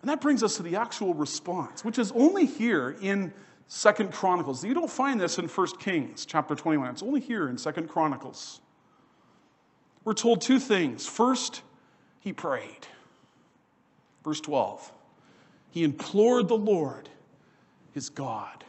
And 0.00 0.10
that 0.10 0.20
brings 0.20 0.42
us 0.42 0.56
to 0.56 0.62
the 0.62 0.76
actual 0.76 1.14
response, 1.14 1.84
which 1.84 1.98
is 1.98 2.12
only 2.12 2.46
here 2.46 2.96
in 3.00 3.32
Second 3.68 4.12
Chronicles. 4.12 4.64
You 4.64 4.74
don't 4.74 4.90
find 4.90 5.20
this 5.20 5.38
in 5.38 5.48
First 5.48 5.80
Kings 5.80 6.24
chapter 6.24 6.54
21. 6.54 6.90
It's 6.90 7.02
only 7.02 7.20
here 7.20 7.48
in 7.48 7.58
Second 7.58 7.88
Chronicles. 7.88 8.60
We're 10.04 10.14
told 10.14 10.40
two 10.40 10.60
things. 10.60 11.06
First, 11.06 11.62
he 12.20 12.32
prayed. 12.32 12.86
Verse 14.24 14.40
12. 14.40 14.92
He 15.72 15.82
implored 15.82 16.48
the 16.48 16.56
Lord, 16.56 17.08
his 17.92 18.08
God. 18.08 18.64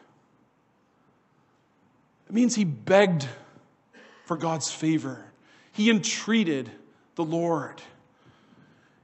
It 2.28 2.34
means 2.34 2.56
he 2.56 2.66
begged 2.66 3.28
for 4.26 4.36
God's 4.36 4.72
favor. 4.72 5.24
He 5.72 5.90
entreated 5.90 6.72
the 7.16 7.24
Lord. 7.24 7.82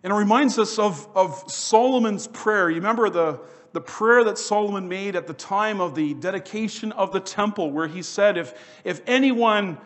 And 0.04 0.12
it 0.12 0.16
reminds 0.16 0.60
us 0.60 0.78
of, 0.78 1.08
of 1.16 1.50
Solomon's 1.50 2.28
prayer. 2.28 2.70
You 2.70 2.78
remember 2.78 3.10
the, 3.10 3.40
the 3.72 3.80
prayer 3.80 4.26
that 4.26 4.38
Solomon 4.38 4.90
made 4.90 5.16
at 5.16 5.28
the 5.28 5.34
time 5.34 5.80
of 5.80 5.96
the 5.96 6.14
dedication 6.14 6.92
of 6.92 7.14
the 7.14 7.22
temple, 7.22 7.72
where 7.72 7.88
he 7.88 8.02
said, 8.02 8.38
If, 8.38 8.54
if 8.84 9.02
anyone 9.08 9.78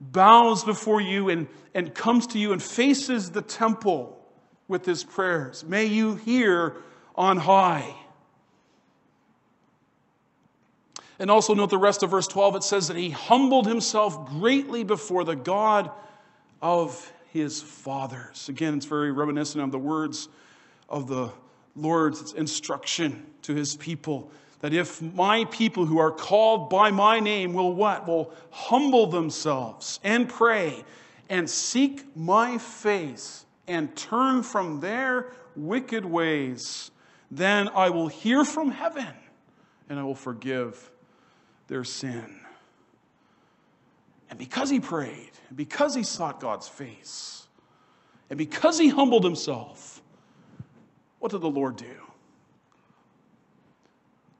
bows 0.00 0.64
before 0.64 1.00
you 1.00 1.30
and, 1.30 1.48
and 1.74 1.94
comes 1.94 2.26
to 2.28 2.38
you 2.38 2.52
and 2.52 2.62
faces 2.62 3.30
the 3.30 3.42
temple 3.42 4.22
with 4.68 4.84
his 4.84 5.02
prayers, 5.02 5.64
may 5.64 5.86
you 5.86 6.16
hear 6.16 6.76
on 7.16 7.38
high. 7.38 7.94
And 11.18 11.30
also 11.30 11.54
note 11.54 11.70
the 11.70 11.78
rest 11.78 12.02
of 12.02 12.10
verse 12.10 12.28
12. 12.28 12.56
It 12.56 12.62
says 12.62 12.88
that 12.88 12.96
he 12.96 13.10
humbled 13.10 13.66
himself 13.66 14.28
greatly 14.28 14.84
before 14.84 15.24
the 15.24 15.34
God 15.34 15.90
of 16.62 17.12
his 17.32 17.62
fathers. 17.62 18.48
Again, 18.48 18.74
it's 18.74 18.86
very 18.86 19.12
reminiscent 19.12 19.62
of 19.62 19.72
the 19.72 19.78
words 19.78 20.28
of 20.88 21.06
the 21.06 21.30
Lord's 21.76 22.32
instruction 22.32 23.26
to 23.42 23.54
his 23.54 23.76
people 23.76 24.30
that 24.60 24.74
if 24.74 25.00
my 25.00 25.44
people 25.46 25.86
who 25.86 25.98
are 25.98 26.10
called 26.10 26.68
by 26.68 26.90
my 26.90 27.20
name 27.20 27.52
will 27.52 27.72
what? 27.72 28.06
Will 28.06 28.32
humble 28.50 29.06
themselves 29.06 30.00
and 30.02 30.28
pray 30.28 30.84
and 31.28 31.48
seek 31.48 32.04
my 32.16 32.58
face 32.58 33.44
and 33.68 33.94
turn 33.94 34.42
from 34.42 34.80
their 34.80 35.32
wicked 35.54 36.04
ways, 36.04 36.90
then 37.30 37.68
I 37.68 37.90
will 37.90 38.08
hear 38.08 38.44
from 38.44 38.70
heaven 38.70 39.06
and 39.88 39.98
I 39.98 40.02
will 40.02 40.14
forgive 40.14 40.90
their 41.68 41.84
sin. 41.84 42.40
And 44.30 44.38
because 44.38 44.70
he 44.70 44.80
prayed, 44.80 45.30
because 45.54 45.94
he 45.94 46.02
sought 46.02 46.40
God's 46.40 46.68
face, 46.68 47.46
and 48.30 48.38
because 48.38 48.78
he 48.78 48.88
humbled 48.88 49.24
himself, 49.24 50.02
what 51.18 51.32
did 51.32 51.40
the 51.40 51.50
Lord 51.50 51.76
do? 51.76 51.96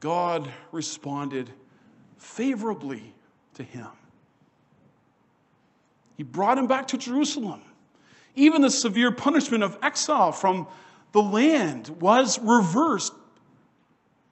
God 0.01 0.51
responded 0.71 1.51
favorably 2.19 3.15
to 3.55 3.63
him. 3.63 3.89
He 6.17 6.23
brought 6.23 6.59
him 6.59 6.67
back 6.67 6.89
to 6.89 6.99
Jerusalem. 6.99 7.63
Even 8.35 8.63
the 8.63 8.71
severe 8.71 9.11
punishment 9.11 9.65
of 9.65 9.79
exile 9.83 10.33
from 10.33 10.69
the 11.13 11.23
land 11.23 11.89
was 11.89 12.39
reversed 12.39 13.13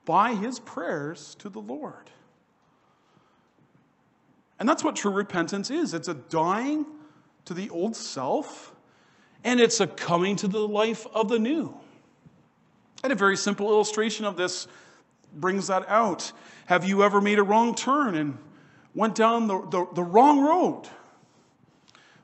by 0.04 0.34
his 0.34 0.60
prayers 0.60 1.34
to 1.40 1.48
the 1.48 1.60
Lord. 1.60 2.10
And 4.58 4.68
that's 4.68 4.82
what 4.82 4.96
true 4.96 5.10
repentance 5.10 5.70
is 5.70 5.94
it's 5.94 6.08
a 6.08 6.14
dying 6.14 6.86
to 7.44 7.54
the 7.54 7.70
old 7.70 7.94
self, 7.94 8.74
and 9.44 9.60
it's 9.60 9.80
a 9.80 9.86
coming 9.86 10.36
to 10.36 10.48
the 10.48 10.66
life 10.66 11.06
of 11.14 11.28
the 11.28 11.38
new. 11.38 11.78
And 13.04 13.12
a 13.12 13.16
very 13.16 13.36
simple 13.36 13.68
illustration 13.68 14.24
of 14.24 14.36
this 14.36 14.66
brings 15.34 15.66
that 15.68 15.88
out. 15.88 16.32
Have 16.66 16.84
you 16.84 17.04
ever 17.04 17.20
made 17.20 17.38
a 17.38 17.42
wrong 17.42 17.74
turn 17.74 18.16
and 18.16 18.38
went 18.94 19.14
down 19.14 19.46
the, 19.46 19.60
the, 19.68 19.86
the 19.94 20.02
wrong 20.02 20.40
road? 20.40 20.88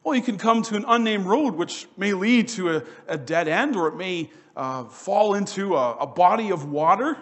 Well, 0.02 0.16
you 0.16 0.22
can 0.22 0.38
come 0.38 0.62
to 0.62 0.74
an 0.74 0.84
unnamed 0.88 1.26
road, 1.26 1.54
which 1.54 1.86
may 1.96 2.12
lead 2.12 2.48
to 2.48 2.76
a, 2.76 2.82
a 3.06 3.16
dead 3.16 3.46
end, 3.46 3.76
or 3.76 3.86
it 3.86 3.96
may 3.96 4.30
uh, 4.56 4.84
fall 4.84 5.34
into 5.34 5.76
a, 5.76 5.96
a 5.98 6.06
body 6.06 6.50
of 6.50 6.70
water. 6.70 7.16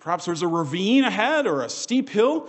Perhaps 0.00 0.24
there's 0.24 0.42
a 0.42 0.48
ravine 0.48 1.04
ahead 1.04 1.46
or 1.46 1.62
a 1.62 1.68
steep 1.68 2.08
hill. 2.08 2.48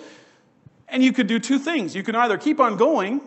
And 0.87 1.03
you 1.03 1.13
could 1.13 1.27
do 1.27 1.39
two 1.39 1.59
things. 1.59 1.95
You 1.95 2.03
can 2.03 2.15
either 2.15 2.37
keep 2.37 2.59
on 2.59 2.77
going 2.77 3.21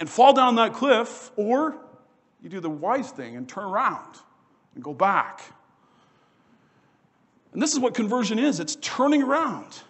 and 0.00 0.08
fall 0.08 0.32
down 0.32 0.56
that 0.56 0.74
cliff, 0.74 1.30
or 1.36 1.76
you 2.42 2.48
do 2.48 2.60
the 2.60 2.70
wise 2.70 3.10
thing 3.10 3.36
and 3.36 3.48
turn 3.48 3.64
around 3.64 4.16
and 4.74 4.82
go 4.82 4.92
back. 4.92 5.40
And 7.52 7.62
this 7.62 7.72
is 7.72 7.78
what 7.78 7.94
conversion 7.94 8.38
is 8.38 8.60
it's 8.60 8.76
turning 8.80 9.22
around. 9.22 9.80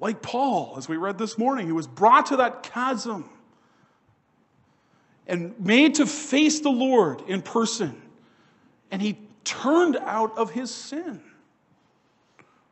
Like 0.00 0.22
Paul, 0.22 0.74
as 0.78 0.88
we 0.88 0.96
read 0.96 1.18
this 1.18 1.36
morning, 1.36 1.66
he 1.66 1.72
was 1.72 1.86
brought 1.86 2.26
to 2.26 2.36
that 2.36 2.62
chasm 2.62 3.28
and 5.26 5.54
made 5.60 5.96
to 5.96 6.06
face 6.06 6.60
the 6.60 6.70
Lord 6.70 7.22
in 7.28 7.42
person. 7.42 8.00
And 8.90 9.00
he 9.00 9.18
turned 9.44 9.96
out 9.98 10.36
of 10.38 10.50
his 10.50 10.74
sin. 10.74 11.22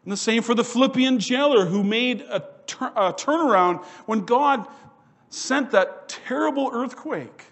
And 0.09 0.13
the 0.15 0.17
same 0.17 0.43
for 0.43 0.55
the 0.55 0.65
Philippian 0.65 1.19
jailer 1.19 1.67
who 1.67 1.85
made 1.85 2.23
a, 2.23 2.43
tur- 2.67 2.95
a 2.97 3.13
turnaround 3.13 3.85
when 4.07 4.21
God 4.21 4.67
sent 5.29 5.73
that 5.73 6.09
terrible 6.09 6.71
earthquake. 6.73 7.45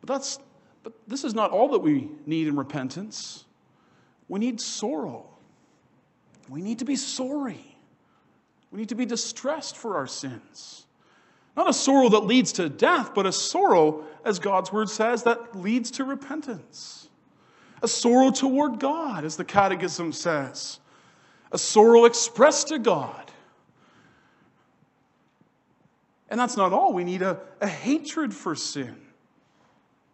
But, 0.00 0.14
that's, 0.14 0.38
but 0.84 0.92
this 1.08 1.24
is 1.24 1.34
not 1.34 1.50
all 1.50 1.70
that 1.70 1.80
we 1.80 2.08
need 2.24 2.46
in 2.46 2.54
repentance. 2.54 3.46
We 4.28 4.38
need 4.38 4.60
sorrow. 4.60 5.26
We 6.48 6.62
need 6.62 6.78
to 6.78 6.84
be 6.84 6.94
sorry. 6.94 7.76
We 8.70 8.78
need 8.78 8.90
to 8.90 8.94
be 8.94 9.06
distressed 9.06 9.76
for 9.76 9.96
our 9.96 10.06
sins. 10.06 10.86
Not 11.56 11.68
a 11.68 11.72
sorrow 11.72 12.10
that 12.10 12.26
leads 12.26 12.52
to 12.52 12.68
death, 12.68 13.12
but 13.12 13.26
a 13.26 13.32
sorrow, 13.32 14.04
as 14.24 14.38
God's 14.38 14.72
word 14.72 14.88
says, 14.88 15.24
that 15.24 15.56
leads 15.56 15.90
to 15.90 16.04
repentance. 16.04 17.07
A 17.82 17.88
sorrow 17.88 18.30
toward 18.30 18.80
God, 18.80 19.24
as 19.24 19.36
the 19.36 19.44
Catechism 19.44 20.12
says. 20.12 20.80
A 21.52 21.58
sorrow 21.58 22.04
expressed 22.04 22.68
to 22.68 22.78
God. 22.78 23.30
And 26.30 26.38
that's 26.38 26.56
not 26.56 26.72
all. 26.72 26.92
We 26.92 27.04
need 27.04 27.22
a, 27.22 27.40
a 27.60 27.68
hatred 27.68 28.34
for 28.34 28.54
sin. 28.54 28.96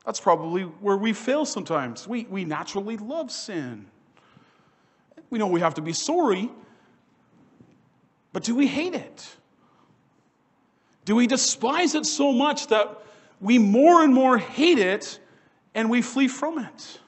That's 0.05 0.21
probably 0.21 0.63
where 0.63 0.97
we 0.97 1.13
fail 1.13 1.45
sometimes. 1.45 2.07
We, 2.07 2.25
we 2.25 2.45
naturally 2.45 2.97
love 2.97 3.31
sin. 3.31 3.87
We 5.31 5.39
know 5.39 5.47
we 5.47 5.61
have 5.61 5.75
to 5.75 5.83
be 5.83 5.93
sorry, 5.93 6.51
but 8.33 8.45
do 8.45 8.55
we 8.55 8.67
hate 8.67 8.95
it? 8.95 9.37
Do 11.05 11.17
we 11.17 11.27
despise 11.27 11.95
it 11.95 12.07
so 12.07 12.33
much 12.33 12.69
that 12.69 13.03
we 13.41 13.59
more 13.59 14.03
and 14.03 14.15
more 14.15 14.39
hate 14.39 14.79
it 14.79 15.19
and 15.75 15.91
we 15.91 16.03
flee 16.03 16.29
from 16.29 16.59
it? 16.59 17.01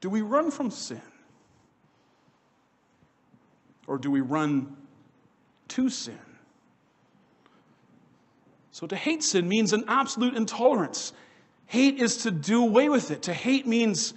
Do 0.00 0.10
we 0.10 0.22
run 0.22 0.50
from 0.50 0.70
sin? 0.70 1.02
Or 3.86 3.98
do 3.98 4.10
we 4.10 4.20
run 4.20 4.76
to 5.68 5.88
sin? 5.88 6.18
So 8.72 8.86
to 8.86 8.96
hate 8.96 9.22
sin 9.22 9.48
means 9.48 9.72
an 9.72 9.84
absolute 9.88 10.34
intolerance. 10.34 11.12
Hate 11.66 11.98
is 11.98 12.18
to 12.18 12.30
do 12.30 12.62
away 12.62 12.88
with 12.88 13.10
it. 13.10 13.22
To 13.22 13.32
hate 13.32 13.66
means 13.66 14.14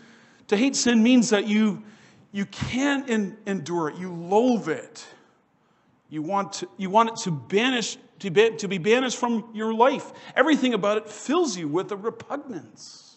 to 0.48 0.58
hate 0.58 0.76
sin 0.76 1.02
means 1.04 1.30
that 1.30 1.48
you 1.48 1.84
you 2.32 2.46
can't 2.46 3.10
endure 3.48 3.90
it. 3.90 3.98
You 3.98 4.14
loathe 4.14 4.70
it. 4.70 5.06
You 6.10 6.22
want, 6.24 6.54
to, 6.54 6.70
you 6.78 6.90
want 6.90 7.10
it 7.10 7.16
to 7.24 7.32
banish, 7.32 7.98
to 8.20 8.32
be, 8.32 8.56
to 8.58 8.68
be 8.68 8.80
banished 8.80 9.18
from 9.18 9.50
your 9.54 9.74
life. 9.74 10.12
Everything 10.36 10.74
about 10.74 10.98
it 10.98 11.10
fills 11.10 11.56
you 11.56 11.68
with 11.68 11.92
a 11.92 11.96
repugnance. 11.96 13.09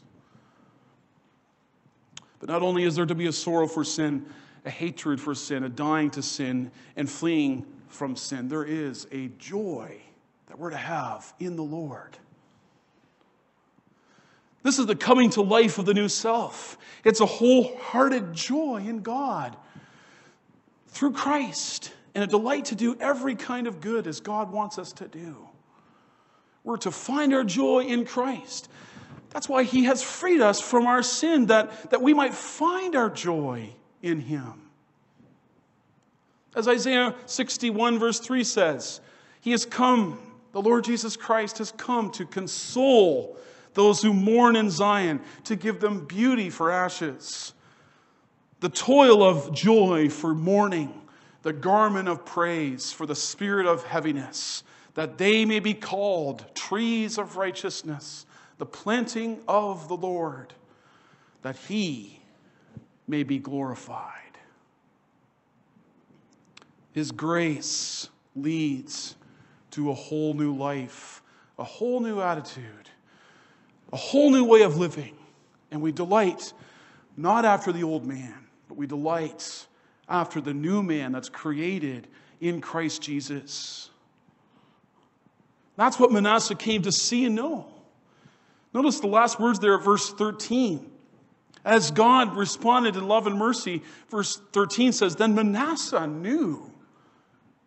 But 2.42 2.48
not 2.48 2.62
only 2.62 2.82
is 2.82 2.96
there 2.96 3.06
to 3.06 3.14
be 3.14 3.26
a 3.26 3.32
sorrow 3.32 3.68
for 3.68 3.84
sin, 3.84 4.26
a 4.64 4.70
hatred 4.70 5.20
for 5.20 5.32
sin, 5.32 5.62
a 5.62 5.68
dying 5.68 6.10
to 6.10 6.22
sin, 6.22 6.72
and 6.96 7.08
fleeing 7.08 7.64
from 7.86 8.16
sin, 8.16 8.48
there 8.48 8.64
is 8.64 9.06
a 9.12 9.28
joy 9.38 10.00
that 10.48 10.58
we're 10.58 10.70
to 10.70 10.76
have 10.76 11.32
in 11.38 11.54
the 11.54 11.62
Lord. 11.62 12.18
This 14.64 14.80
is 14.80 14.86
the 14.86 14.96
coming 14.96 15.30
to 15.30 15.42
life 15.42 15.78
of 15.78 15.86
the 15.86 15.94
new 15.94 16.08
self. 16.08 16.78
It's 17.04 17.20
a 17.20 17.26
wholehearted 17.26 18.32
joy 18.32 18.78
in 18.88 19.02
God 19.02 19.56
through 20.88 21.12
Christ 21.12 21.92
and 22.16 22.24
a 22.24 22.26
delight 22.26 22.64
to 22.66 22.74
do 22.74 22.96
every 22.98 23.36
kind 23.36 23.68
of 23.68 23.80
good 23.80 24.08
as 24.08 24.18
God 24.18 24.50
wants 24.50 24.78
us 24.78 24.92
to 24.94 25.06
do. 25.06 25.36
We're 26.64 26.76
to 26.78 26.90
find 26.90 27.32
our 27.34 27.44
joy 27.44 27.84
in 27.84 28.04
Christ. 28.04 28.68
That's 29.32 29.48
why 29.48 29.62
he 29.62 29.84
has 29.84 30.02
freed 30.02 30.40
us 30.40 30.60
from 30.60 30.86
our 30.86 31.02
sin, 31.02 31.46
that, 31.46 31.90
that 31.90 32.02
we 32.02 32.12
might 32.12 32.34
find 32.34 32.94
our 32.94 33.08
joy 33.08 33.70
in 34.02 34.20
him. 34.20 34.54
As 36.54 36.68
Isaiah 36.68 37.14
61, 37.24 37.98
verse 37.98 38.20
3 38.20 38.44
says, 38.44 39.00
He 39.40 39.52
has 39.52 39.64
come, 39.64 40.18
the 40.52 40.60
Lord 40.60 40.84
Jesus 40.84 41.16
Christ 41.16 41.58
has 41.58 41.72
come 41.72 42.10
to 42.12 42.26
console 42.26 43.38
those 43.74 44.02
who 44.02 44.12
mourn 44.12 44.54
in 44.54 44.68
Zion, 44.70 45.20
to 45.44 45.56
give 45.56 45.80
them 45.80 46.04
beauty 46.04 46.50
for 46.50 46.70
ashes, 46.70 47.54
the 48.60 48.68
toil 48.68 49.22
of 49.22 49.54
joy 49.54 50.10
for 50.10 50.34
mourning, 50.34 51.00
the 51.40 51.54
garment 51.54 52.06
of 52.06 52.26
praise 52.26 52.92
for 52.92 53.06
the 53.06 53.14
spirit 53.14 53.66
of 53.66 53.84
heaviness, 53.84 54.62
that 54.92 55.16
they 55.16 55.46
may 55.46 55.58
be 55.58 55.72
called 55.72 56.44
trees 56.54 57.16
of 57.16 57.38
righteousness, 57.38 58.26
the 58.62 58.66
planting 58.66 59.40
of 59.48 59.88
the 59.88 59.96
Lord, 59.96 60.54
that 61.42 61.56
he 61.56 62.20
may 63.08 63.24
be 63.24 63.40
glorified. 63.40 64.38
His 66.92 67.10
grace 67.10 68.08
leads 68.36 69.16
to 69.72 69.90
a 69.90 69.94
whole 69.94 70.34
new 70.34 70.54
life, 70.54 71.24
a 71.58 71.64
whole 71.64 71.98
new 71.98 72.20
attitude, 72.20 72.88
a 73.92 73.96
whole 73.96 74.30
new 74.30 74.44
way 74.44 74.62
of 74.62 74.76
living. 74.76 75.16
And 75.72 75.82
we 75.82 75.90
delight 75.90 76.52
not 77.16 77.44
after 77.44 77.72
the 77.72 77.82
old 77.82 78.06
man, 78.06 78.46
but 78.68 78.76
we 78.76 78.86
delight 78.86 79.66
after 80.08 80.40
the 80.40 80.54
new 80.54 80.84
man 80.84 81.10
that's 81.10 81.28
created 81.28 82.06
in 82.40 82.60
Christ 82.60 83.02
Jesus. 83.02 83.90
That's 85.74 85.98
what 85.98 86.12
Manasseh 86.12 86.54
came 86.54 86.82
to 86.82 86.92
see 86.92 87.24
and 87.24 87.34
know. 87.34 87.66
Notice 88.74 89.00
the 89.00 89.06
last 89.06 89.38
words 89.38 89.58
there 89.58 89.74
at 89.74 89.84
verse 89.84 90.12
13. 90.12 90.90
As 91.64 91.90
God 91.90 92.36
responded 92.36 92.96
in 92.96 93.06
love 93.06 93.26
and 93.26 93.38
mercy, 93.38 93.82
verse 94.08 94.40
13 94.52 94.92
says, 94.92 95.16
Then 95.16 95.34
Manasseh 95.34 96.06
knew 96.06 96.70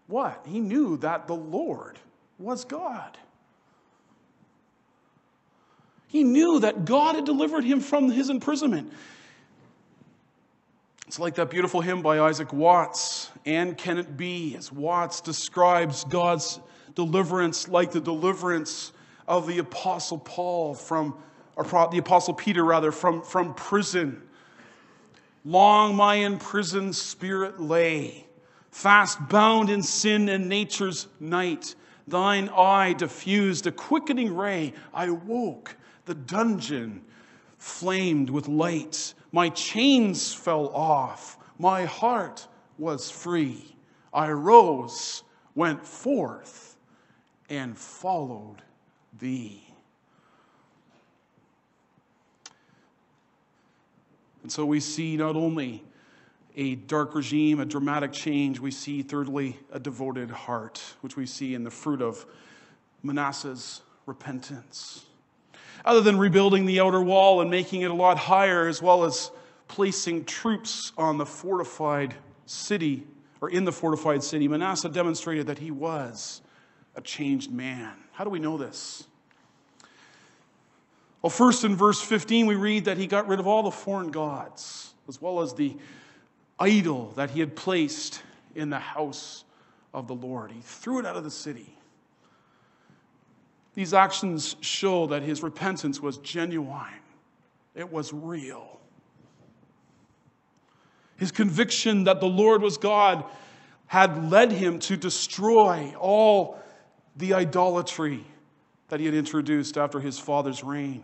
what? 0.08 0.46
He 0.48 0.60
knew 0.60 0.98
that 0.98 1.28
the 1.28 1.36
Lord 1.36 1.98
was 2.38 2.66
God. 2.66 3.18
He 6.08 6.24
knew 6.24 6.60
that 6.60 6.86
God 6.86 7.16
had 7.16 7.26
delivered 7.26 7.64
him 7.64 7.80
from 7.80 8.10
his 8.10 8.30
imprisonment. 8.30 8.92
It's 11.08 11.20
like 11.20 11.36
that 11.36 11.50
beautiful 11.50 11.82
hymn 11.82 12.02
by 12.02 12.20
Isaac 12.20 12.52
Watts, 12.52 13.30
and 13.46 13.78
can 13.78 13.98
it 13.98 14.18
be, 14.18 14.56
as 14.56 14.72
Watts 14.72 15.22
describes 15.22 16.04
God's 16.04 16.60
deliverance 16.96 17.68
like 17.68 17.92
the 17.92 18.02
deliverance 18.02 18.92
of 19.28 19.48
the 19.48 19.60
Apostle 19.60 20.20
Paul 20.20 20.74
from, 20.76 21.16
or 21.56 21.64
the 21.64 21.98
Apostle 21.98 22.34
Peter 22.34 22.64
rather, 22.64 22.92
from, 22.92 23.22
from 23.22 23.54
prison. 23.54 24.22
Long 25.44 25.96
my 25.96 26.16
imprisoned 26.16 26.96
spirit 26.96 27.60
lay 27.60 28.26
fast 28.76 29.30
bound 29.30 29.70
in 29.70 29.82
sin 29.82 30.28
and 30.28 30.50
nature's 30.50 31.08
night. 31.20 31.76
Thine 32.08 32.50
eye 32.50 32.94
diffused 32.94 33.66
a 33.68 33.72
quickening 33.72 34.36
ray. 34.36 34.74
I 34.94 35.10
woke, 35.12 35.78
the 36.04 36.14
dungeon 36.14 37.02
flamed 37.58 38.30
with 38.30 38.50
light. 38.50 39.14
My 39.32 39.48
chains 39.50 40.34
fell 40.34 40.68
off, 40.70 41.38
my 41.58 41.86
heart 41.86 42.48
was 42.78 43.10
free. 43.10 43.76
I 44.14 44.32
rose, 44.32 45.24
went 45.56 45.86
forth, 45.86 46.76
and 47.50 47.78
followed 47.78 48.62
thee. 49.20 49.62
And 54.44 54.52
so 54.52 54.66
we 54.66 54.80
see 54.80 55.18
not 55.18 55.36
only 55.36 55.84
a 56.56 56.76
dark 56.76 57.16
regime, 57.16 57.60
a 57.60 57.66
dramatic 57.66 58.12
change. 58.12 58.60
We 58.60 58.72
see, 58.72 59.02
thirdly, 59.02 59.58
a 59.72 59.80
devoted 59.80 60.32
heart, 60.32 60.82
which 61.02 61.18
we 61.18 61.26
see 61.26 61.54
in 61.54 61.64
the 61.64 61.72
fruit 61.72 62.02
of 62.02 62.26
Manasseh's 63.04 63.82
repentance. 64.06 65.06
Other 65.84 66.02
than 66.02 66.18
rebuilding 66.18 66.66
the 66.66 66.80
outer 66.80 67.02
wall 67.02 67.42
and 67.42 67.52
making 67.52 67.82
it 67.82 67.92
a 67.92 67.94
lot 67.94 68.18
higher, 68.18 68.68
as 68.68 68.82
well 68.82 69.04
as 69.04 69.32
placing 69.68 70.26
troops 70.26 70.94
on 70.98 71.18
the 71.18 71.26
fortified 71.26 72.14
city, 72.46 73.06
or 73.42 73.50
in 73.50 73.66
the 73.66 73.72
fortified 73.72 74.24
city, 74.24 74.48
Manasseh 74.48 74.90
demonstrated 74.90 75.48
that 75.48 75.58
he 75.58 75.72
was 75.72 76.42
a 76.96 77.02
changed 77.02 77.52
man. 77.52 78.05
How 78.16 78.24
do 78.24 78.30
we 78.30 78.40
know 78.40 78.58
this? 78.58 79.06
Well, 81.22 81.30
first 81.30 81.66
in 81.66 81.76
verse 81.76 82.00
15, 82.00 82.46
we 82.46 82.56
read 82.56 82.86
that 82.86 82.98
he 82.98 83.08
got 83.08 83.28
rid 83.28 83.42
of 83.42 83.48
all 83.48 83.64
the 83.64 83.72
foreign 83.72 84.10
gods, 84.10 84.94
as 85.10 85.22
well 85.22 85.42
as 85.42 85.54
the 85.54 85.76
idol 86.58 87.12
that 87.18 87.32
he 87.32 87.42
had 87.42 87.58
placed 87.58 88.24
in 88.56 88.70
the 88.70 88.80
house 88.80 89.44
of 89.94 90.08
the 90.08 90.16
Lord. 90.16 90.52
He 90.52 90.62
threw 90.62 91.00
it 91.00 91.06
out 91.06 91.18
of 91.18 91.26
the 91.26 91.32
city. 91.32 91.76
These 93.74 93.94
actions 93.94 94.56
show 94.62 95.08
that 95.08 95.22
his 95.22 95.44
repentance 95.44 96.02
was 96.02 96.18
genuine, 96.20 97.02
it 97.76 97.92
was 97.92 98.14
real. 98.14 98.80
His 101.18 101.32
conviction 101.32 102.06
that 102.06 102.22
the 102.22 102.28
Lord 102.28 102.62
was 102.62 102.78
God 102.78 103.26
had 103.88 104.32
led 104.32 104.54
him 104.54 104.80
to 104.80 104.96
destroy 104.96 105.94
all 106.00 106.62
the 107.16 107.34
idolatry 107.34 108.26
that 108.90 109.00
he 109.00 109.06
had 109.06 109.16
introduced 109.16 109.78
after 109.78 110.00
his 110.00 110.20
father's 110.20 110.64
reign. 110.64 111.04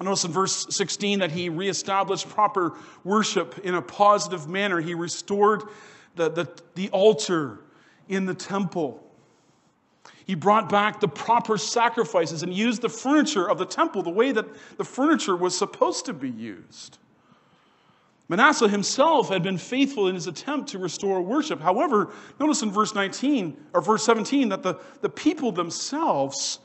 Notice 0.00 0.24
in 0.24 0.32
verse 0.32 0.66
16 0.70 1.20
that 1.20 1.30
he 1.30 1.48
reestablished 1.48 2.28
proper 2.28 2.72
worship 3.04 3.58
in 3.62 3.74
a 3.74 3.82
positive 3.82 4.48
manner. 4.48 4.80
He 4.80 4.94
restored 4.94 5.62
the, 6.16 6.28
the, 6.28 6.48
the 6.74 6.88
altar 6.90 7.60
in 8.08 8.26
the 8.26 8.34
temple. 8.34 9.02
He 10.24 10.34
brought 10.34 10.68
back 10.68 11.00
the 11.00 11.08
proper 11.08 11.58
sacrifices 11.58 12.42
and 12.42 12.52
used 12.52 12.82
the 12.82 12.88
furniture 12.88 13.48
of 13.48 13.58
the 13.58 13.66
temple 13.66 14.02
the 14.02 14.10
way 14.10 14.32
that 14.32 14.46
the 14.76 14.84
furniture 14.84 15.36
was 15.36 15.56
supposed 15.56 16.06
to 16.06 16.12
be 16.12 16.30
used. 16.30 16.98
Manasseh 18.32 18.66
himself 18.66 19.28
had 19.28 19.42
been 19.42 19.58
faithful 19.58 20.08
in 20.08 20.14
his 20.14 20.26
attempt 20.26 20.70
to 20.70 20.78
restore 20.78 21.20
worship. 21.20 21.60
However, 21.60 22.14
notice 22.40 22.62
in 22.62 22.70
verse 22.70 22.94
19 22.94 23.62
or 23.74 23.82
verse 23.82 24.02
17 24.06 24.48
that 24.48 24.62
the, 24.62 24.80
the 25.02 25.10
people 25.10 25.52
themselves 25.52 26.58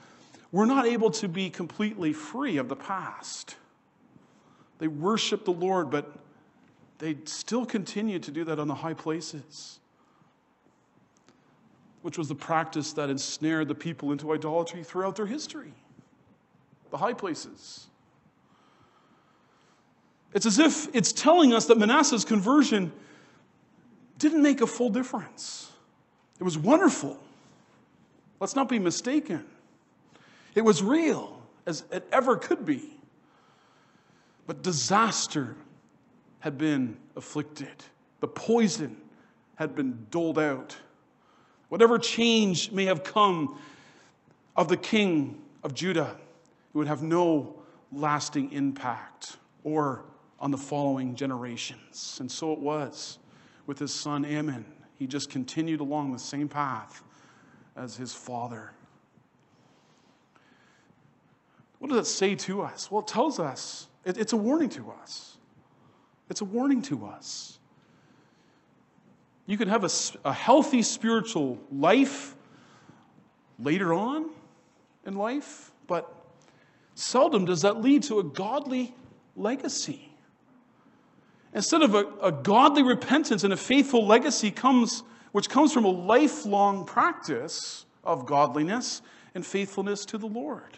were 0.53 0.65
not 0.65 0.85
able 0.85 1.11
to 1.11 1.27
be 1.27 1.49
completely 1.49 2.13
free 2.13 2.55
of 2.55 2.69
the 2.69 2.75
past. 2.77 3.57
They 4.79 4.87
worshiped 4.87 5.43
the 5.43 5.51
Lord, 5.51 5.89
but 5.91 6.09
they 6.99 7.17
still 7.25 7.65
continued 7.65 8.23
to 8.23 8.31
do 8.31 8.45
that 8.45 8.59
on 8.59 8.69
the 8.69 8.75
high 8.75 8.93
places, 8.93 9.81
which 12.01 12.17
was 12.17 12.29
the 12.29 12.35
practice 12.35 12.93
that 12.93 13.09
ensnared 13.09 13.67
the 13.67 13.75
people 13.75 14.13
into 14.13 14.31
idolatry 14.31 14.85
throughout 14.85 15.17
their 15.17 15.25
history. 15.25 15.73
The 16.91 16.97
high 16.97 17.11
places. 17.11 17.87
It's 20.33 20.45
as 20.45 20.59
if 20.59 20.93
it's 20.95 21.11
telling 21.11 21.53
us 21.53 21.65
that 21.67 21.77
Manasseh's 21.77 22.25
conversion 22.25 22.91
didn't 24.17 24.41
make 24.41 24.61
a 24.61 24.67
full 24.67 24.89
difference. 24.89 25.71
It 26.39 26.43
was 26.43 26.57
wonderful. 26.57 27.17
Let's 28.39 28.55
not 28.55 28.69
be 28.69 28.79
mistaken. 28.79 29.45
It 30.53 30.61
was 30.61 30.83
real 30.83 31.41
as 31.65 31.83
it 31.91 32.07
ever 32.11 32.37
could 32.37 32.65
be. 32.65 32.97
But 34.45 34.63
disaster 34.63 35.55
had 36.39 36.57
been 36.57 36.97
afflicted, 37.15 37.83
the 38.19 38.27
poison 38.27 38.95
had 39.55 39.75
been 39.75 40.05
doled 40.11 40.39
out. 40.39 40.77
Whatever 41.69 41.99
change 41.99 42.71
may 42.71 42.85
have 42.85 43.03
come 43.03 43.59
of 44.55 44.67
the 44.69 44.77
king 44.77 45.41
of 45.63 45.73
Judah, 45.73 46.15
it 46.73 46.77
would 46.77 46.87
have 46.87 47.03
no 47.03 47.55
lasting 47.91 48.51
impact 48.53 49.37
or 49.63 50.03
on 50.39 50.51
the 50.51 50.57
following 50.57 51.15
generations. 51.15 52.17
And 52.19 52.31
so 52.31 52.53
it 52.53 52.59
was 52.59 53.19
with 53.65 53.79
his 53.79 53.93
son 53.93 54.25
Amon. 54.25 54.65
He 54.95 55.07
just 55.07 55.29
continued 55.29 55.79
along 55.79 56.13
the 56.13 56.19
same 56.19 56.47
path 56.47 57.03
as 57.75 57.95
his 57.95 58.13
father. 58.13 58.71
What 61.79 61.89
does 61.89 62.07
it 62.07 62.09
say 62.09 62.35
to 62.35 62.63
us? 62.63 62.89
Well, 62.89 63.01
it 63.01 63.07
tells 63.07 63.39
us, 63.39 63.87
it, 64.03 64.17
it's 64.17 64.33
a 64.33 64.37
warning 64.37 64.69
to 64.69 64.91
us. 65.01 65.37
It's 66.29 66.41
a 66.41 66.45
warning 66.45 66.81
to 66.83 67.05
us. 67.05 67.59
You 69.45 69.57
can 69.57 69.69
have 69.69 69.83
a, 69.83 69.89
a 70.27 70.33
healthy 70.33 70.81
spiritual 70.81 71.59
life 71.71 72.35
later 73.59 73.93
on 73.93 74.29
in 75.05 75.15
life, 75.15 75.71
but 75.87 76.13
seldom 76.95 77.45
does 77.45 77.61
that 77.61 77.81
lead 77.81 78.03
to 78.03 78.19
a 78.19 78.23
godly 78.23 78.93
legacy. 79.35 80.06
Instead 81.53 81.81
of 81.81 81.95
a, 81.95 82.05
a, 82.21 82.31
godly 82.31 82.83
repentance 82.83 83.43
and 83.43 83.53
a 83.53 83.57
faithful 83.57 84.05
legacy 84.05 84.51
comes, 84.51 85.03
which 85.31 85.49
comes 85.49 85.73
from 85.73 85.85
a 85.85 85.89
lifelong 85.89 86.85
practice 86.85 87.85
of 88.03 88.25
godliness, 88.25 89.01
and 89.35 89.45
faithfulness 89.45 90.05
to 90.05 90.17
the 90.17 90.25
Lord. 90.25 90.77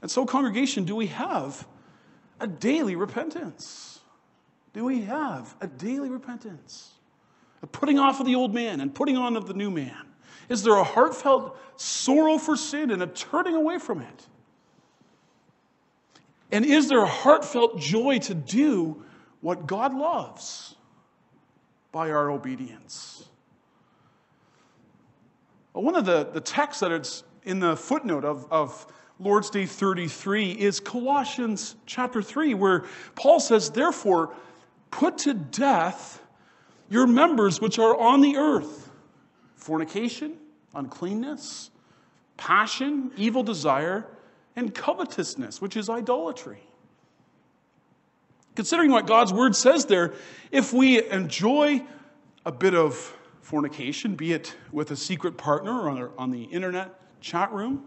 And 0.00 0.10
so, 0.10 0.24
congregation, 0.24 0.84
do 0.84 0.96
we 0.96 1.08
have 1.08 1.66
a 2.40 2.46
daily 2.46 2.96
repentance? 2.96 4.00
Do 4.72 4.84
we 4.84 5.02
have 5.02 5.54
a 5.60 5.66
daily 5.66 6.08
repentance? 6.08 6.92
A 7.62 7.66
putting 7.66 7.98
off 7.98 8.20
of 8.20 8.26
the 8.26 8.34
old 8.34 8.54
man 8.54 8.80
and 8.80 8.94
putting 8.94 9.16
on 9.16 9.36
of 9.36 9.46
the 9.46 9.52
new 9.52 9.70
man? 9.70 10.06
Is 10.48 10.62
there 10.62 10.76
a 10.76 10.84
heartfelt 10.84 11.58
sorrow 11.76 12.38
for 12.38 12.56
sin 12.56 12.90
and 12.90 13.02
a 13.02 13.06
turning 13.06 13.54
away 13.54 13.78
from 13.78 14.00
it? 14.00 14.26
And 16.50 16.64
is 16.64 16.88
there 16.88 17.02
a 17.02 17.06
heartfelt 17.06 17.78
joy 17.78 18.18
to 18.20 18.34
do 18.34 19.04
what 19.40 19.66
God 19.66 19.94
loves 19.94 20.74
by 21.92 22.10
our 22.10 22.30
obedience? 22.30 23.24
One 25.72 25.94
of 25.94 26.04
the, 26.04 26.24
the 26.24 26.40
texts 26.40 26.80
that 26.80 26.92
it's 26.92 27.24
in 27.44 27.60
the 27.60 27.76
footnote 27.76 28.24
of, 28.24 28.46
of 28.50 28.86
Lord's 29.18 29.50
Day 29.50 29.66
33 29.66 30.52
is 30.52 30.80
Colossians 30.80 31.76
chapter 31.86 32.22
3, 32.22 32.54
where 32.54 32.84
Paul 33.14 33.38
says, 33.38 33.70
Therefore, 33.70 34.34
put 34.90 35.18
to 35.18 35.34
death 35.34 36.22
your 36.88 37.06
members 37.06 37.60
which 37.60 37.78
are 37.78 37.96
on 37.96 38.20
the 38.20 38.36
earth 38.36 38.90
fornication, 39.54 40.36
uncleanness, 40.74 41.70
passion, 42.36 43.10
evil 43.16 43.42
desire, 43.42 44.06
and 44.56 44.74
covetousness, 44.74 45.60
which 45.60 45.76
is 45.76 45.88
idolatry. 45.90 46.62
Considering 48.56 48.90
what 48.90 49.06
God's 49.06 49.32
word 49.32 49.54
says 49.54 49.86
there, 49.86 50.14
if 50.50 50.72
we 50.72 51.08
enjoy 51.10 51.82
a 52.44 52.52
bit 52.52 52.74
of 52.74 53.16
fornication, 53.40 54.14
be 54.16 54.32
it 54.32 54.54
with 54.72 54.90
a 54.90 54.96
secret 54.96 55.36
partner 55.36 55.72
or 55.72 56.12
on 56.18 56.30
the 56.30 56.44
internet 56.44 57.00
chat 57.20 57.52
room, 57.52 57.84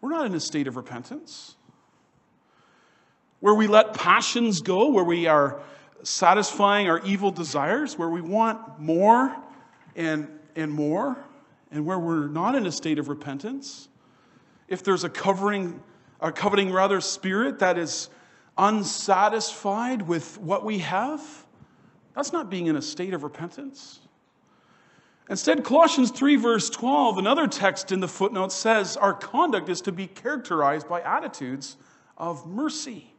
we're 0.00 0.10
not 0.10 0.26
in 0.26 0.34
a 0.34 0.40
state 0.40 0.66
of 0.66 0.76
repentance. 0.76 1.56
Where 3.40 3.54
we 3.54 3.66
let 3.66 3.94
passions 3.94 4.60
go, 4.60 4.90
where 4.90 5.04
we 5.04 5.26
are 5.26 5.60
satisfying 6.02 6.88
our 6.88 7.00
evil 7.04 7.30
desires, 7.30 7.96
where 7.98 8.08
we 8.08 8.20
want 8.20 8.80
more 8.80 9.36
and, 9.94 10.28
and 10.56 10.72
more, 10.72 11.16
and 11.70 11.86
where 11.86 11.98
we're 11.98 12.28
not 12.28 12.54
in 12.54 12.66
a 12.66 12.72
state 12.72 12.98
of 12.98 13.08
repentance, 13.08 13.88
if 14.68 14.82
there's 14.82 15.04
a 15.04 15.08
covering, 15.08 15.80
a 16.20 16.32
coveting 16.32 16.72
rather 16.72 17.00
spirit 17.00 17.58
that 17.60 17.78
is 17.78 18.08
unsatisfied 18.58 20.02
with 20.02 20.38
what 20.38 20.64
we 20.64 20.78
have, 20.78 21.22
that's 22.14 22.32
not 22.32 22.50
being 22.50 22.66
in 22.66 22.76
a 22.76 22.82
state 22.82 23.14
of 23.14 23.22
repentance. 23.22 24.00
Instead, 25.30 25.64
Colossians 25.64 26.10
3, 26.10 26.36
verse 26.36 26.68
12, 26.68 27.18
another 27.18 27.46
text 27.46 27.92
in 27.92 28.00
the 28.00 28.08
footnote 28.08 28.52
says 28.52 28.96
our 28.96 29.14
conduct 29.14 29.68
is 29.68 29.80
to 29.82 29.92
be 29.92 30.06
characterized 30.06 30.88
by 30.88 31.00
attitudes 31.00 31.76
of 32.18 32.46
mercy, 32.46 33.14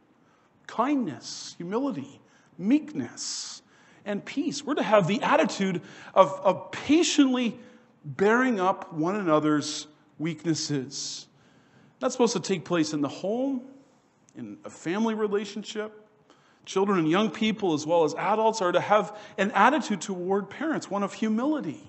kindness, 0.68 1.56
humility, 1.58 2.20
meekness, 2.58 3.62
and 4.06 4.24
peace. 4.24 4.64
We're 4.64 4.76
to 4.76 4.84
have 4.84 5.08
the 5.08 5.22
attitude 5.22 5.82
of, 6.14 6.40
of 6.44 6.72
patiently 6.72 7.58
bearing 8.06 8.60
up 8.60 8.94
one 8.94 9.16
another's 9.16 9.88
weaknesses. 10.20 11.28
That's 12.00 12.14
supposed 12.14 12.34
to 12.34 12.42
take 12.42 12.66
place 12.66 12.94
in 12.94 13.02
the 13.02 13.08
home, 13.08 13.62
in 14.36 14.58
a 14.66 14.70
family 14.70 15.14
relationship. 15.14 16.00
Children 16.66 17.00
and 17.00 17.10
young 17.10 17.30
people, 17.30 17.74
as 17.74 17.86
well 17.86 18.06
as 18.06 18.14
adults, 18.16 18.62
are 18.62 18.72
to 18.72 18.80
have 18.80 19.18
an 19.38 19.52
attitude 19.52 20.02
toward 20.02 20.50
parents, 20.50 20.90
one 20.90 21.04
of 21.04 21.14
humility 21.14 21.82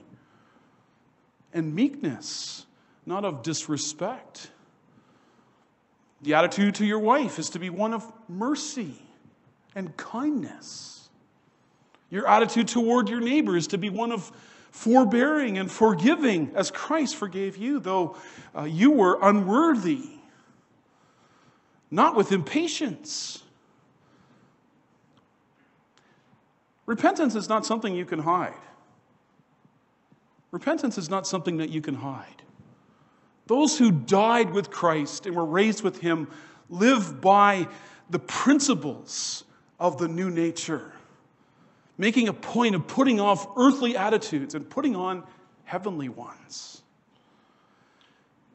and 1.52 1.74
meekness, 1.74 2.66
not 3.06 3.24
of 3.24 3.42
disrespect. 3.42 4.50
The 6.22 6.34
attitude 6.34 6.74
to 6.76 6.86
your 6.86 6.98
wife 6.98 7.38
is 7.38 7.50
to 7.50 7.58
be 7.58 7.70
one 7.70 7.94
of 7.94 8.10
mercy 8.28 8.94
and 9.74 9.96
kindness. 9.96 11.08
Your 12.10 12.28
attitude 12.28 12.68
toward 12.68 13.08
your 13.08 13.20
neighbor 13.20 13.56
is 13.56 13.68
to 13.68 13.78
be 13.78 13.90
one 13.90 14.10
of 14.10 14.30
forbearing 14.70 15.56
and 15.58 15.70
forgiving 15.70 16.50
as 16.56 16.70
Christ 16.70 17.14
forgave 17.14 17.56
you, 17.56 17.78
though 17.78 18.16
uh, 18.56 18.64
you 18.64 18.90
were 18.90 19.18
unworthy. 19.22 20.02
Not 21.94 22.16
with 22.16 22.32
impatience. 22.32 23.40
Repentance 26.86 27.36
is 27.36 27.48
not 27.48 27.64
something 27.64 27.94
you 27.94 28.04
can 28.04 28.18
hide. 28.18 28.58
Repentance 30.50 30.98
is 30.98 31.08
not 31.08 31.24
something 31.24 31.58
that 31.58 31.70
you 31.70 31.80
can 31.80 31.94
hide. 31.94 32.42
Those 33.46 33.78
who 33.78 33.92
died 33.92 34.50
with 34.50 34.72
Christ 34.72 35.24
and 35.26 35.36
were 35.36 35.44
raised 35.44 35.84
with 35.84 36.00
him 36.00 36.26
live 36.68 37.20
by 37.20 37.68
the 38.10 38.18
principles 38.18 39.44
of 39.78 39.96
the 39.96 40.08
new 40.08 40.30
nature, 40.30 40.90
making 41.96 42.26
a 42.26 42.32
point 42.32 42.74
of 42.74 42.88
putting 42.88 43.20
off 43.20 43.46
earthly 43.56 43.96
attitudes 43.96 44.56
and 44.56 44.68
putting 44.68 44.96
on 44.96 45.22
heavenly 45.62 46.08
ones. 46.08 46.82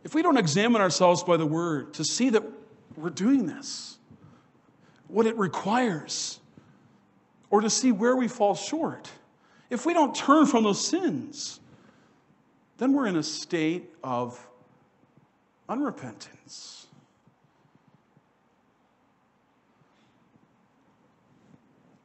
If 0.03 0.13
we 0.13 0.23
don't 0.23 0.37
examine 0.37 0.81
ourselves 0.81 1.23
by 1.23 1.37
the 1.37 1.45
word 1.45 1.93
to 1.93 2.03
see 2.03 2.31
that 2.31 2.43
we're 2.99 3.09
doing 3.09 3.45
this, 3.45 3.97
what 5.07 5.25
it 5.25 5.37
requires, 5.37 6.39
or 7.49 7.61
to 7.61 7.69
see 7.69 7.91
where 7.91 8.15
we 8.15 8.27
fall 8.27 8.55
short, 8.55 9.09
if 9.69 9.85
we 9.85 9.93
don't 9.93 10.13
turn 10.15 10.45
from 10.45 10.63
those 10.63 10.85
sins, 10.85 11.59
then 12.77 12.93
we're 12.93 13.07
in 13.07 13.15
a 13.15 13.23
state 13.23 13.89
of 14.03 14.47
unrepentance. 15.67 16.85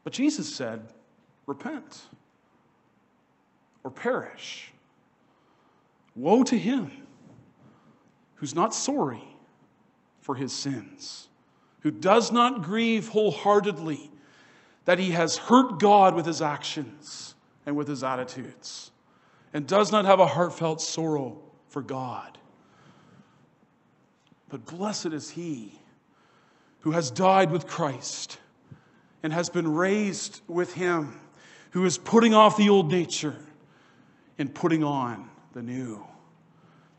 But 0.02 0.12
Jesus 0.12 0.54
said, 0.54 0.88
Repent 1.46 2.02
or 3.83 3.90
perish. 3.90 4.72
Woe 6.16 6.42
to 6.44 6.57
him 6.57 6.90
who's 8.37 8.54
not 8.54 8.74
sorry 8.74 9.34
for 10.24 10.34
his 10.34 10.54
sins, 10.54 11.28
who 11.80 11.90
does 11.90 12.32
not 12.32 12.62
grieve 12.62 13.08
wholeheartedly 13.08 14.10
that 14.87 14.98
he 14.98 15.10
has 15.10 15.37
hurt 15.37 15.78
God 15.78 16.14
with 16.14 16.24
his 16.24 16.40
actions 16.40 17.34
and 17.66 17.76
with 17.76 17.87
his 17.87 18.02
attitudes 18.02 18.90
and 19.52 19.66
does 19.66 19.92
not 19.92 20.06
have 20.06 20.20
a 20.20 20.26
heartfelt 20.26 20.80
sorrow 20.80 21.42
for 21.68 21.82
God. 21.82 22.38
But 24.48 24.64
blessed 24.64 25.12
is 25.12 25.28
he 25.28 25.78
who 26.80 26.92
has 26.92 27.10
died 27.10 27.50
with 27.50 27.66
Christ 27.66 28.38
and 29.22 29.30
has 29.30 29.50
been 29.50 29.74
raised 29.74 30.40
with 30.48 30.72
him, 30.72 31.20
who 31.72 31.84
is 31.84 31.98
putting 31.98 32.32
off 32.32 32.56
the 32.56 32.70
old 32.70 32.90
nature 32.90 33.37
and 34.38 34.54
putting 34.54 34.82
on 34.82 35.28
the 35.52 35.62
new. 35.62 36.02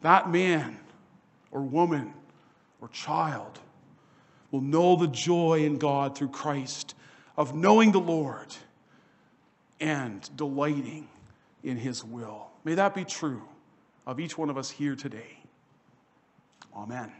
That 0.01 0.29
man 0.29 0.77
or 1.49 1.63
woman 1.63 2.13
or 2.85 2.89
child 2.89 3.59
will 4.51 4.61
know 4.61 4.95
the 4.95 5.07
joy 5.07 5.65
in 5.65 5.79
God 5.79 6.15
through 6.15 6.27
Christ 6.27 6.93
of 7.35 7.55
knowing 7.55 7.91
the 7.91 7.99
Lord 7.99 8.55
and 9.79 10.29
delighting 10.37 11.07
in 11.63 11.77
His 11.77 12.03
will. 12.03 12.47
May 12.63 12.75
that 12.75 12.93
be 12.93 13.03
true 13.03 13.41
of 14.05 14.19
each 14.19 14.37
one 14.37 14.51
of 14.51 14.57
us 14.57 14.69
here 14.69 14.95
today. 14.95 15.39
Amen. 16.75 17.11